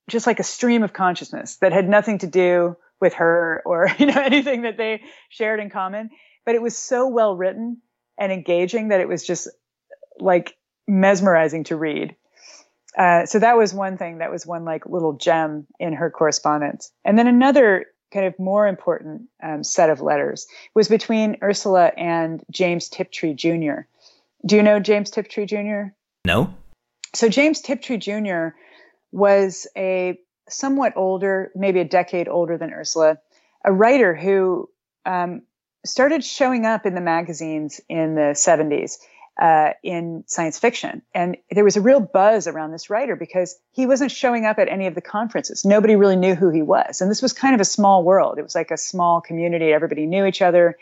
just 0.08 0.26
like 0.26 0.38
a 0.38 0.44
stream 0.44 0.82
of 0.82 0.92
consciousness 0.92 1.56
that 1.56 1.72
had 1.72 1.88
nothing 1.88 2.18
to 2.18 2.26
do 2.26 2.76
with 3.00 3.14
her 3.14 3.62
or 3.66 3.88
you 3.98 4.06
know 4.06 4.20
anything 4.20 4.62
that 4.62 4.76
they 4.76 5.02
shared 5.28 5.60
in 5.60 5.70
common. 5.70 6.10
But 6.44 6.54
it 6.54 6.62
was 6.62 6.76
so 6.76 7.08
well 7.08 7.36
written 7.36 7.82
and 8.18 8.32
engaging 8.32 8.88
that 8.88 9.00
it 9.00 9.08
was 9.08 9.26
just 9.26 9.48
like 10.18 10.56
mesmerizing 10.88 11.64
to 11.64 11.76
read 11.76 12.16
uh, 12.96 13.26
so 13.26 13.38
that 13.38 13.56
was 13.56 13.74
one 13.74 13.98
thing 13.98 14.18
that 14.18 14.30
was 14.30 14.46
one 14.46 14.64
like 14.64 14.86
little 14.86 15.12
gem 15.12 15.66
in 15.78 15.92
her 15.92 16.10
correspondence. 16.10 16.90
And 17.04 17.18
then 17.18 17.26
another 17.26 17.86
kind 18.12 18.26
of 18.26 18.38
more 18.38 18.66
important 18.66 19.22
um, 19.42 19.62
set 19.62 19.90
of 19.90 20.00
letters 20.00 20.46
was 20.74 20.88
between 20.88 21.36
ursula 21.42 21.86
and 21.96 22.42
james 22.50 22.88
tiptree 22.88 23.34
jr 23.34 23.80
do 24.46 24.56
you 24.56 24.62
know 24.62 24.78
james 24.78 25.10
tiptree 25.10 25.44
jr 25.44 25.88
no. 26.24 26.54
So 27.14 27.28
james 27.28 27.60
tiptree 27.60 27.98
jr 27.98 28.48
was 29.12 29.66
a 29.76 30.18
somewhat 30.48 30.92
older 30.96 31.50
maybe 31.54 31.80
a 31.80 31.84
decade 31.84 32.28
older 32.28 32.56
than 32.56 32.72
ursula 32.72 33.18
a 33.64 33.72
writer 33.72 34.14
who 34.14 34.70
um, 35.04 35.42
started 35.84 36.24
showing 36.24 36.64
up 36.64 36.86
in 36.86 36.94
the 36.94 37.00
magazines 37.00 37.80
in 37.88 38.14
the 38.14 38.32
70s 38.34 38.98
uh, 39.40 39.70
in 39.82 40.24
science 40.26 40.58
fiction. 40.58 41.02
And 41.14 41.36
there 41.50 41.64
was 41.64 41.76
a 41.76 41.80
real 41.80 42.00
buzz 42.00 42.46
around 42.46 42.72
this 42.72 42.88
writer 42.88 43.16
because 43.16 43.58
he 43.72 43.86
wasn't 43.86 44.10
showing 44.10 44.46
up 44.46 44.58
at 44.58 44.68
any 44.68 44.86
of 44.86 44.94
the 44.94 45.02
conferences. 45.02 45.64
Nobody 45.64 45.96
really 45.96 46.16
knew 46.16 46.34
who 46.34 46.50
he 46.50 46.62
was. 46.62 47.00
And 47.00 47.10
this 47.10 47.22
was 47.22 47.32
kind 47.32 47.54
of 47.54 47.60
a 47.60 47.64
small 47.64 48.02
world. 48.02 48.38
It 48.38 48.42
was 48.42 48.54
like 48.54 48.70
a 48.70 48.78
small 48.78 49.20
community. 49.20 49.72
Everybody 49.72 50.06
knew 50.06 50.24
each 50.24 50.40
other. 50.40 50.78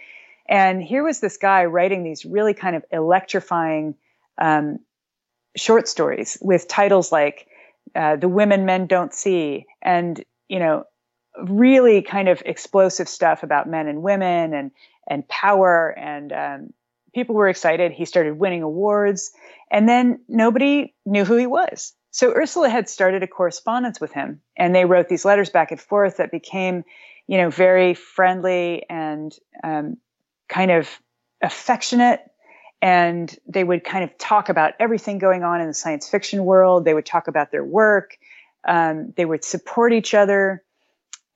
And 0.46 0.82
here 0.82 1.02
was 1.02 1.20
this 1.20 1.36
guy 1.36 1.64
writing 1.64 2.04
these 2.04 2.24
really 2.24 2.54
kind 2.54 2.76
of 2.76 2.84
electrifying 2.92 3.96
um, 4.38 4.78
short 5.56 5.88
stories 5.88 6.38
with 6.40 6.68
titles 6.68 7.10
like 7.10 7.48
uh, 7.94 8.16
The 8.16 8.28
Women 8.28 8.66
Men 8.66 8.86
Don't 8.86 9.12
See 9.12 9.66
and, 9.82 10.22
you 10.48 10.58
know, 10.58 10.84
really 11.42 12.02
kind 12.02 12.28
of 12.28 12.42
explosive 12.46 13.08
stuff 13.08 13.42
about 13.42 13.68
men 13.68 13.88
and 13.88 14.02
women 14.02 14.54
and 14.54 14.70
and 15.06 15.26
power 15.28 15.88
and 15.98 16.32
um, 16.32 16.72
people 17.14 17.34
were 17.34 17.48
excited. 17.48 17.92
He 17.92 18.04
started 18.04 18.38
winning 18.38 18.62
awards. 18.62 19.30
And 19.70 19.88
then 19.88 20.20
nobody 20.28 20.94
knew 21.06 21.24
who 21.24 21.36
he 21.36 21.46
was. 21.46 21.94
So 22.10 22.32
Ursula 22.32 22.68
had 22.68 22.88
started 22.88 23.22
a 23.22 23.26
correspondence 23.26 24.00
with 24.00 24.12
him 24.12 24.40
and 24.56 24.74
they 24.74 24.84
wrote 24.84 25.08
these 25.08 25.24
letters 25.24 25.50
back 25.50 25.72
and 25.72 25.80
forth 25.80 26.18
that 26.18 26.30
became, 26.30 26.84
you 27.26 27.38
know, 27.38 27.50
very 27.50 27.94
friendly 27.94 28.84
and 28.88 29.34
um, 29.64 29.96
kind 30.48 30.70
of 30.70 30.88
affectionate. 31.42 32.20
And 32.80 33.34
they 33.48 33.64
would 33.64 33.82
kind 33.82 34.04
of 34.04 34.16
talk 34.18 34.48
about 34.48 34.74
everything 34.78 35.18
going 35.18 35.42
on 35.42 35.60
in 35.60 35.66
the 35.66 35.74
science 35.74 36.08
fiction 36.08 36.44
world. 36.44 36.84
They 36.84 36.94
would 36.94 37.06
talk 37.06 37.26
about 37.26 37.50
their 37.50 37.64
work. 37.64 38.16
Um, 38.66 39.12
they 39.16 39.24
would 39.24 39.42
support 39.42 39.92
each 39.92 40.14
other. 40.14 40.62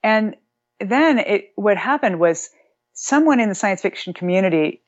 And 0.01 0.35
then 0.79 1.19
it, 1.19 1.51
what 1.55 1.77
happened 1.77 2.19
was 2.19 2.49
someone 2.93 3.39
in 3.39 3.49
the 3.49 3.55
science 3.55 3.81
fiction 3.81 4.13
community 4.13 4.81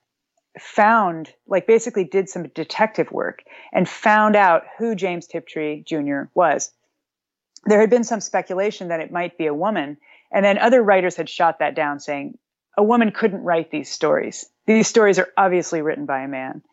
found, 0.60 1.34
like 1.48 1.68
basically 1.68 2.04
did 2.04 2.30
some 2.30 2.50
detective 2.50 3.12
work 3.12 3.44
and 3.72 3.88
found 3.88 4.36
out 4.36 4.64
who 4.78 4.96
James 4.96 5.28
Tiptree 5.28 5.84
Jr. 5.84 6.24
was. 6.34 6.72
There 7.66 7.80
had 7.80 7.90
been 7.90 8.04
some 8.04 8.22
speculation 8.22 8.90
that 8.90 9.00
it 9.00 9.12
might 9.12 9.38
be 9.38 9.48
a 9.48 9.54
woman, 9.54 9.98
and 10.32 10.44
then 10.44 10.58
other 10.58 10.82
writers 10.82 11.16
had 11.16 11.30
shot 11.30 11.60
that 11.60 11.76
down 11.76 12.00
saying 12.00 12.38
a 12.78 12.84
woman 12.84 13.12
couldn't 13.12 13.44
write 13.44 13.72
these 13.72 13.90
stories. 13.90 14.50
These 14.66 14.88
stories 14.88 15.20
are 15.20 15.30
obviously 15.38 15.82
written 15.82 16.06
by 16.06 16.22
a 16.22 16.28
man. 16.28 16.64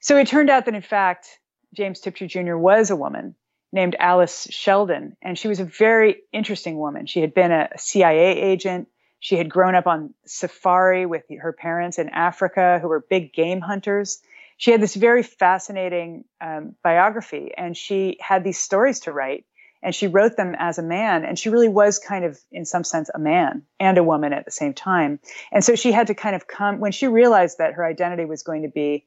So 0.00 0.16
it 0.16 0.28
turned 0.28 0.50
out 0.50 0.66
that 0.66 0.74
in 0.74 0.82
fact, 0.82 1.40
James 1.74 2.00
Tiptree 2.00 2.28
Jr. 2.28 2.56
was 2.56 2.90
a 2.90 2.96
woman 2.96 3.34
named 3.72 3.96
Alice 3.98 4.46
Sheldon, 4.50 5.16
and 5.20 5.38
she 5.38 5.48
was 5.48 5.60
a 5.60 5.64
very 5.64 6.22
interesting 6.32 6.78
woman. 6.78 7.06
She 7.06 7.20
had 7.20 7.34
been 7.34 7.52
a 7.52 7.68
CIA 7.76 8.40
agent. 8.40 8.88
She 9.20 9.36
had 9.36 9.50
grown 9.50 9.74
up 9.74 9.86
on 9.86 10.14
safari 10.26 11.06
with 11.06 11.24
her 11.40 11.52
parents 11.52 11.98
in 11.98 12.08
Africa, 12.08 12.78
who 12.80 12.88
were 12.88 13.00
big 13.00 13.32
game 13.32 13.60
hunters. 13.60 14.22
she 14.56 14.72
had 14.72 14.80
this 14.80 14.94
very 14.94 15.22
fascinating 15.22 16.24
um, 16.40 16.74
biography, 16.82 17.52
and 17.56 17.76
she 17.76 18.16
had 18.20 18.42
these 18.44 18.58
stories 18.58 19.00
to 19.00 19.12
write, 19.12 19.44
and 19.82 19.94
she 19.94 20.08
wrote 20.08 20.36
them 20.36 20.56
as 20.58 20.78
a 20.78 20.82
man, 20.82 21.24
and 21.24 21.38
she 21.38 21.48
really 21.48 21.68
was 21.68 21.98
kind 21.98 22.24
of, 22.24 22.40
in 22.50 22.64
some 22.64 22.82
sense, 22.84 23.10
a 23.14 23.18
man 23.18 23.62
and 23.78 23.98
a 23.98 24.02
woman 24.02 24.32
at 24.32 24.44
the 24.44 24.50
same 24.50 24.74
time. 24.74 25.20
And 25.52 25.64
so 25.64 25.76
she 25.76 25.92
had 25.92 26.08
to 26.08 26.14
kind 26.14 26.34
of 26.34 26.48
come 26.48 26.80
when 26.80 26.92
she 26.92 27.06
realized 27.06 27.58
that 27.58 27.74
her 27.74 27.84
identity 27.84 28.24
was 28.24 28.42
going 28.42 28.62
to 28.62 28.68
be 28.68 29.04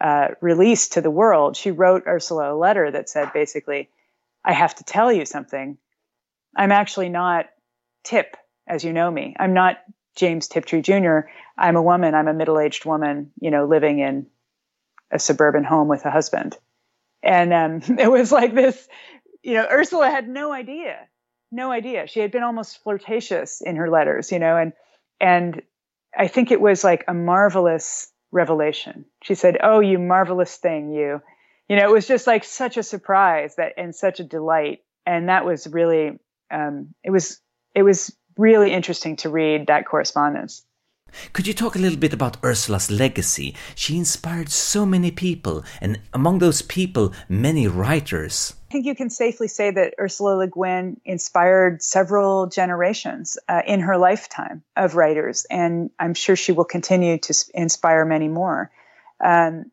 uh, 0.00 0.28
released 0.40 0.94
to 0.94 1.00
the 1.00 1.10
world. 1.10 1.56
She 1.56 1.70
wrote 1.70 2.04
Ursula 2.06 2.52
a 2.52 2.56
letter 2.56 2.90
that 2.90 3.08
said 3.08 3.32
basically, 3.32 3.88
"I 4.44 4.52
have 4.52 4.74
to 4.76 4.84
tell 4.84 5.10
you 5.12 5.24
something. 5.24 5.78
I'm 6.56 6.72
actually 6.72 7.08
not 7.08 7.46
Tip, 8.04 8.36
as 8.66 8.84
you 8.84 8.92
know 8.92 9.10
me. 9.10 9.36
I'm 9.38 9.54
not 9.54 9.78
James 10.16 10.48
Tiptree 10.48 10.82
Jr. 10.82 11.20
I'm 11.58 11.76
a 11.76 11.82
woman. 11.82 12.14
I'm 12.14 12.28
a 12.28 12.34
middle-aged 12.34 12.84
woman, 12.84 13.32
you 13.40 13.50
know, 13.50 13.66
living 13.66 13.98
in 13.98 14.26
a 15.10 15.18
suburban 15.18 15.64
home 15.64 15.88
with 15.88 16.04
a 16.04 16.10
husband. 16.10 16.56
And 17.22 17.52
um, 17.52 17.82
it 17.98 18.10
was 18.10 18.30
like 18.32 18.54
this, 18.54 18.88
you 19.42 19.54
know, 19.54 19.66
Ursula 19.70 20.10
had 20.10 20.28
no 20.28 20.52
idea, 20.52 20.96
no 21.50 21.70
idea. 21.70 22.06
She 22.06 22.20
had 22.20 22.30
been 22.30 22.42
almost 22.42 22.82
flirtatious 22.82 23.60
in 23.60 23.76
her 23.76 23.90
letters, 23.90 24.32
you 24.32 24.38
know, 24.38 24.56
and 24.56 24.72
and 25.20 25.62
I 26.16 26.28
think 26.28 26.50
it 26.50 26.60
was 26.60 26.84
like 26.84 27.04
a 27.08 27.14
marvelous 27.14 28.10
revelation. 28.32 29.04
She 29.22 29.34
said, 29.34 29.58
"Oh, 29.62 29.80
you 29.80 29.98
marvelous 29.98 30.56
thing, 30.56 30.92
you." 30.92 31.20
You 31.68 31.76
know, 31.76 31.88
it 31.88 31.92
was 31.92 32.06
just 32.06 32.26
like 32.26 32.44
such 32.44 32.76
a 32.76 32.82
surprise 32.82 33.56
that 33.56 33.74
and 33.78 33.94
such 33.94 34.20
a 34.20 34.24
delight, 34.24 34.80
and 35.06 35.28
that 35.28 35.44
was 35.44 35.66
really, 35.66 36.18
um, 36.50 36.94
it 37.02 37.10
was 37.10 37.40
it 37.74 37.82
was 37.82 38.14
really 38.36 38.72
interesting 38.72 39.16
to 39.16 39.28
read 39.28 39.66
that 39.66 39.86
correspondence. 39.86 40.62
Could 41.32 41.46
you 41.46 41.54
talk 41.54 41.76
a 41.76 41.78
little 41.78 41.98
bit 41.98 42.12
about 42.12 42.42
Ursula's 42.44 42.90
legacy? 42.90 43.54
She 43.74 43.96
inspired 43.96 44.48
so 44.50 44.84
many 44.84 45.10
people, 45.10 45.64
and 45.80 46.00
among 46.12 46.38
those 46.38 46.62
people, 46.62 47.12
many 47.28 47.68
writers. 47.68 48.54
I 48.70 48.72
think 48.72 48.86
you 48.86 48.94
can 48.96 49.10
safely 49.10 49.46
say 49.46 49.70
that 49.70 49.94
Ursula 50.00 50.34
Le 50.34 50.48
Guin 50.48 51.00
inspired 51.04 51.82
several 51.82 52.46
generations 52.46 53.38
uh, 53.48 53.62
in 53.66 53.80
her 53.80 53.96
lifetime 53.96 54.64
of 54.76 54.96
writers, 54.96 55.46
and 55.50 55.90
I'm 55.98 56.14
sure 56.14 56.34
she 56.34 56.52
will 56.52 56.64
continue 56.64 57.18
to 57.18 57.34
inspire 57.54 58.04
many 58.04 58.28
more. 58.28 58.70
Um, 59.22 59.70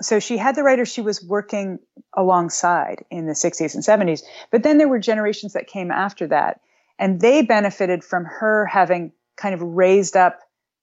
so 0.00 0.20
she 0.20 0.38
had 0.38 0.54
the 0.54 0.62
writers 0.62 0.88
she 0.88 1.02
was 1.02 1.22
working 1.22 1.80
alongside 2.14 3.04
in 3.10 3.26
the 3.26 3.32
60s 3.32 3.74
and 3.74 3.84
70s, 3.84 4.22
but 4.50 4.62
then 4.62 4.78
there 4.78 4.88
were 4.88 5.00
generations 5.00 5.52
that 5.52 5.66
came 5.66 5.90
after 5.90 6.28
that, 6.28 6.60
and 6.98 7.20
they 7.20 7.42
benefited 7.42 8.02
from 8.02 8.24
her 8.24 8.66
having 8.66 9.12
kind 9.36 9.54
of 9.54 9.62
raised 9.62 10.16
up 10.16 10.40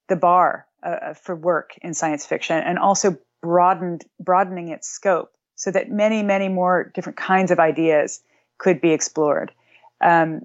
the 0.07 0.15
bar 0.15 0.65
uh, 0.83 0.89
uh, 0.89 1.13
for 1.13 1.35
work 1.35 1.77
in 1.81 1.93
science 1.93 2.25
fiction 2.25 2.57
and 2.57 2.79
also 2.79 3.17
broadened 3.41 4.05
broadening 4.19 4.69
its 4.69 4.87
scope 4.87 5.31
so 5.55 5.71
that 5.71 5.89
many 5.89 6.23
many 6.23 6.47
more 6.47 6.91
different 6.93 7.17
kinds 7.17 7.51
of 7.51 7.59
ideas 7.59 8.21
could 8.57 8.81
be 8.81 8.91
explored 8.91 9.51
um, 10.01 10.41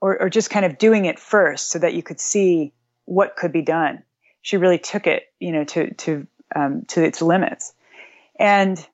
or, 0.00 0.20
or 0.22 0.30
just 0.30 0.50
kind 0.50 0.66
of 0.66 0.78
doing 0.78 1.04
it 1.04 1.18
first 1.18 1.70
so 1.70 1.78
that 1.78 1.94
you 1.94 2.02
could 2.02 2.20
see 2.20 2.72
what 3.04 3.36
could 3.36 3.52
be 3.52 3.62
done. 3.62 4.02
She 4.42 4.56
really 4.56 4.78
took 4.78 5.06
it 5.06 5.24
you 5.40 5.52
know 5.52 5.64
to 5.64 5.94
to 5.94 6.26
um, 6.54 6.84
to 6.88 7.02
its 7.02 7.22
limits. 7.22 7.72
And 8.38 8.84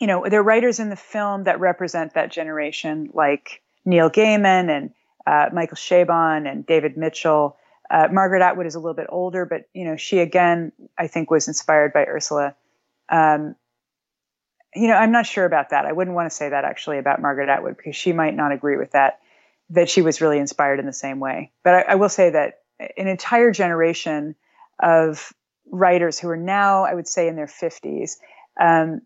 you 0.00 0.06
know 0.06 0.26
there 0.28 0.40
are 0.40 0.44
writers 0.44 0.80
in 0.80 0.90
the 0.90 0.96
film 0.96 1.44
that 1.44 1.60
represent 1.60 2.14
that 2.14 2.30
generation 2.30 3.10
like 3.12 3.62
neil 3.84 4.10
gaiman 4.10 4.68
and 4.70 4.90
uh, 5.26 5.46
michael 5.52 5.76
chabon 5.76 6.50
and 6.50 6.66
david 6.66 6.96
mitchell 6.96 7.56
uh, 7.90 8.06
Margaret 8.10 8.40
Atwood 8.40 8.66
is 8.66 8.76
a 8.76 8.78
little 8.78 8.94
bit 8.94 9.08
older, 9.08 9.44
but 9.44 9.64
you 9.74 9.84
know 9.84 9.96
she 9.96 10.20
again 10.20 10.72
I 10.96 11.08
think 11.08 11.30
was 11.30 11.48
inspired 11.48 11.92
by 11.92 12.04
Ursula. 12.04 12.54
Um, 13.08 13.56
you 14.74 14.86
know 14.86 14.94
I'm 14.94 15.10
not 15.10 15.26
sure 15.26 15.44
about 15.44 15.70
that. 15.70 15.86
I 15.86 15.92
wouldn't 15.92 16.14
want 16.14 16.30
to 16.30 16.34
say 16.34 16.48
that 16.48 16.64
actually 16.64 16.98
about 16.98 17.20
Margaret 17.20 17.48
Atwood 17.48 17.76
because 17.76 17.96
she 17.96 18.12
might 18.12 18.36
not 18.36 18.52
agree 18.52 18.76
with 18.76 18.92
that. 18.92 19.18
That 19.70 19.90
she 19.90 20.02
was 20.02 20.20
really 20.20 20.38
inspired 20.38 20.78
in 20.78 20.86
the 20.86 20.92
same 20.92 21.18
way. 21.18 21.50
But 21.64 21.74
I, 21.74 21.80
I 21.80 21.94
will 21.96 22.08
say 22.08 22.30
that 22.30 22.60
an 22.96 23.08
entire 23.08 23.50
generation 23.50 24.36
of 24.78 25.32
writers 25.70 26.18
who 26.18 26.28
are 26.28 26.36
now 26.36 26.84
I 26.84 26.94
would 26.94 27.08
say 27.08 27.26
in 27.26 27.34
their 27.34 27.46
50s 27.46 28.18
um, 28.60 29.02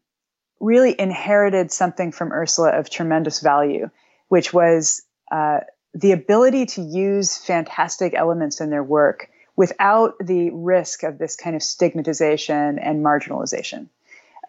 really 0.61 0.95
inherited 0.99 1.73
something 1.73 2.13
from 2.13 2.33
Ursula 2.33 2.71
of 2.71 2.91
tremendous 2.91 3.41
value, 3.41 3.91
which 4.35 4.53
was 4.53 5.03
uh, 5.31 5.61
the 5.95 6.11
ability 6.11 6.67
to 6.67 6.83
use 6.83 7.39
fantastic 7.39 8.15
elements 8.15 8.61
in 8.61 8.69
their 8.69 8.83
work 8.83 9.31
without 9.55 10.15
the 10.19 10.51
risk 10.51 11.05
of 11.05 11.19
this 11.19 11.37
kind 11.37 11.55
of 11.55 11.63
stigmatization 11.63 12.81
and 12.81 13.05
marginalization, 13.05 13.87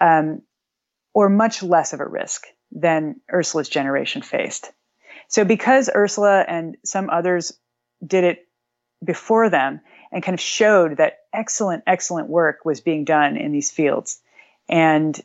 um, 0.02 0.42
or 1.14 1.30
much 1.30 1.62
less 1.62 1.94
of 1.94 2.00
a 2.00 2.08
risk 2.08 2.48
than 2.72 3.22
Ursula's 3.32 3.70
generation 3.70 4.24
faced. 4.24 4.72
So, 5.28 5.46
because 5.46 5.88
Ursula 5.96 6.44
and 6.48 6.78
some 6.84 7.12
others 7.12 7.54
did 8.04 8.24
it 8.24 8.48
before 9.04 9.52
them 9.52 9.82
and 10.12 10.24
kind 10.24 10.34
of 10.34 10.42
showed 10.42 10.98
that 10.98 11.20
excellent, 11.32 11.84
excellent 11.86 12.28
work 12.28 12.66
was 12.66 12.82
being 12.82 13.06
done 13.06 13.38
in 13.38 13.52
these 13.52 13.70
fields, 13.70 14.20
and 14.68 15.16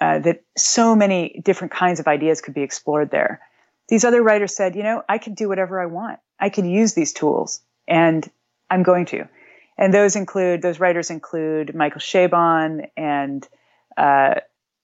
uh, 0.00 0.20
that 0.20 0.42
so 0.56 0.96
many 0.96 1.42
different 1.44 1.74
kinds 1.74 2.00
of 2.00 2.08
ideas 2.08 2.40
could 2.40 2.54
be 2.54 2.62
explored 2.62 3.10
there 3.10 3.42
these 3.88 4.04
other 4.04 4.22
writers 4.22 4.54
said, 4.54 4.76
you 4.76 4.82
know, 4.82 5.02
I 5.08 5.18
can 5.18 5.34
do 5.34 5.48
whatever 5.48 5.80
I 5.80 5.86
want. 5.86 6.18
I 6.38 6.48
can 6.48 6.68
use 6.68 6.94
these 6.94 7.12
tools 7.12 7.60
and 7.86 8.28
I'm 8.70 8.82
going 8.82 9.06
to. 9.06 9.28
And 9.78 9.92
those 9.92 10.16
include, 10.16 10.62
those 10.62 10.80
writers 10.80 11.10
include 11.10 11.74
Michael 11.74 12.00
Chabon 12.00 12.88
and 12.96 13.46
uh, 13.96 14.36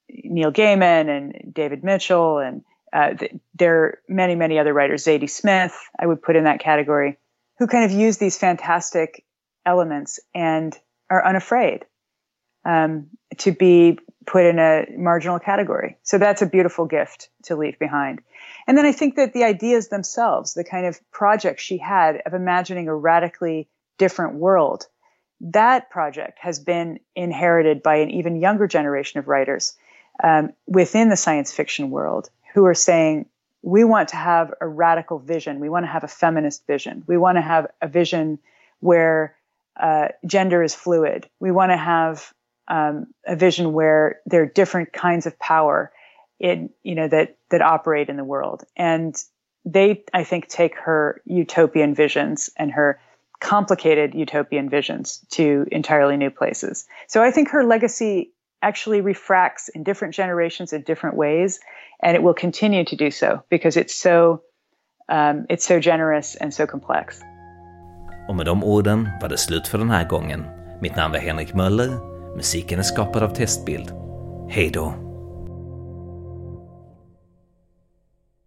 Neil 0.08 0.52
Gaiman 0.52 1.08
and 1.08 1.54
David 1.54 1.82
Mitchell. 1.82 2.38
And 2.38 2.62
uh, 2.92 3.14
th- 3.14 3.32
there 3.54 3.82
are 3.82 3.98
many, 4.08 4.34
many 4.34 4.58
other 4.58 4.72
writers, 4.72 5.04
Zadie 5.04 5.30
Smith, 5.30 5.74
I 5.98 6.06
would 6.06 6.22
put 6.22 6.36
in 6.36 6.44
that 6.44 6.60
category, 6.60 7.18
who 7.58 7.66
kind 7.66 7.84
of 7.84 7.90
use 7.90 8.18
these 8.18 8.36
fantastic 8.36 9.24
elements 9.64 10.20
and 10.34 10.78
are 11.08 11.24
unafraid 11.24 11.86
um, 12.64 13.08
to 13.38 13.52
be 13.52 13.98
put 14.26 14.44
in 14.44 14.58
a 14.58 14.86
marginal 14.96 15.38
category. 15.38 15.96
So 16.02 16.18
that's 16.18 16.42
a 16.42 16.46
beautiful 16.46 16.86
gift 16.86 17.28
to 17.44 17.56
leave 17.56 17.78
behind. 17.78 18.20
And 18.66 18.78
then 18.78 18.86
I 18.86 18.92
think 18.92 19.16
that 19.16 19.32
the 19.32 19.44
ideas 19.44 19.88
themselves, 19.88 20.54
the 20.54 20.64
kind 20.64 20.86
of 20.86 21.00
project 21.10 21.60
she 21.60 21.78
had 21.78 22.22
of 22.24 22.34
imagining 22.34 22.88
a 22.88 22.94
radically 22.94 23.68
different 23.98 24.34
world, 24.34 24.86
that 25.40 25.90
project 25.90 26.38
has 26.40 26.60
been 26.60 27.00
inherited 27.16 27.82
by 27.82 27.96
an 27.96 28.10
even 28.10 28.40
younger 28.40 28.68
generation 28.68 29.18
of 29.18 29.26
writers 29.26 29.74
um, 30.22 30.52
within 30.66 31.08
the 31.08 31.16
science 31.16 31.52
fiction 31.52 31.90
world 31.90 32.30
who 32.54 32.64
are 32.66 32.74
saying, 32.74 33.26
we 33.62 33.84
want 33.84 34.10
to 34.10 34.16
have 34.16 34.52
a 34.60 34.66
radical 34.66 35.18
vision. 35.18 35.60
We 35.60 35.68
want 35.68 35.84
to 35.84 35.90
have 35.90 36.04
a 36.04 36.08
feminist 36.08 36.66
vision. 36.66 37.04
We 37.06 37.16
want 37.16 37.38
to 37.38 37.42
have 37.42 37.68
a 37.80 37.88
vision 37.88 38.38
where 38.80 39.36
uh, 39.76 40.08
gender 40.26 40.62
is 40.62 40.74
fluid. 40.74 41.28
We 41.40 41.50
want 41.50 41.70
to 41.70 41.76
have 41.76 42.32
um, 42.72 43.06
a 43.26 43.36
vision 43.36 43.74
where 43.74 44.20
there 44.24 44.42
are 44.42 44.46
different 44.46 44.94
kinds 44.94 45.26
of 45.26 45.38
power 45.38 45.92
in 46.40 46.70
you 46.82 46.94
know 46.94 47.06
that 47.06 47.36
that 47.50 47.60
operate 47.60 48.08
in 48.08 48.16
the 48.16 48.24
world 48.24 48.64
and 48.76 49.22
they 49.64 50.02
i 50.14 50.24
think 50.24 50.48
take 50.48 50.74
her 50.76 51.20
utopian 51.26 51.94
visions 51.94 52.50
and 52.56 52.72
her 52.72 52.98
complicated 53.40 54.14
utopian 54.14 54.70
visions 54.70 55.20
to 55.30 55.66
entirely 55.70 56.16
new 56.16 56.30
places 56.30 56.86
so 57.06 57.22
i 57.22 57.30
think 57.30 57.50
her 57.50 57.62
legacy 57.62 58.32
actually 58.62 59.02
refracts 59.02 59.68
in 59.68 59.82
different 59.84 60.14
generations 60.14 60.72
in 60.72 60.80
different 60.82 61.16
ways 61.16 61.60
and 62.02 62.16
it 62.16 62.22
will 62.22 62.34
continue 62.34 62.84
to 62.84 62.96
do 62.96 63.10
so 63.10 63.42
because 63.50 63.76
it's 63.76 63.94
so 63.94 64.42
um, 65.08 65.44
it's 65.50 65.66
so 65.66 65.78
generous 65.78 66.36
and 66.36 66.54
so 66.54 66.66
complex. 66.66 67.20
Och 68.28 68.36
med 68.36 68.46
de 68.46 68.64
orden 68.64 69.08
var 69.20 69.28
det 69.28 69.38
slut 69.38 69.68
för 69.68 69.78
den 69.78 69.90
här 69.90 70.08
gången. 70.08 70.44
Mitt 70.80 70.96
namn 70.96 71.14
är 71.14 71.18
Henrik 71.18 71.54
Möller 71.54 72.11
Musiken 72.36 72.78
är 72.78 72.82
skapad 72.82 73.22
av 73.22 73.28
Testbild. 73.28 73.92
Hej 74.48 74.70
då! 74.70 75.11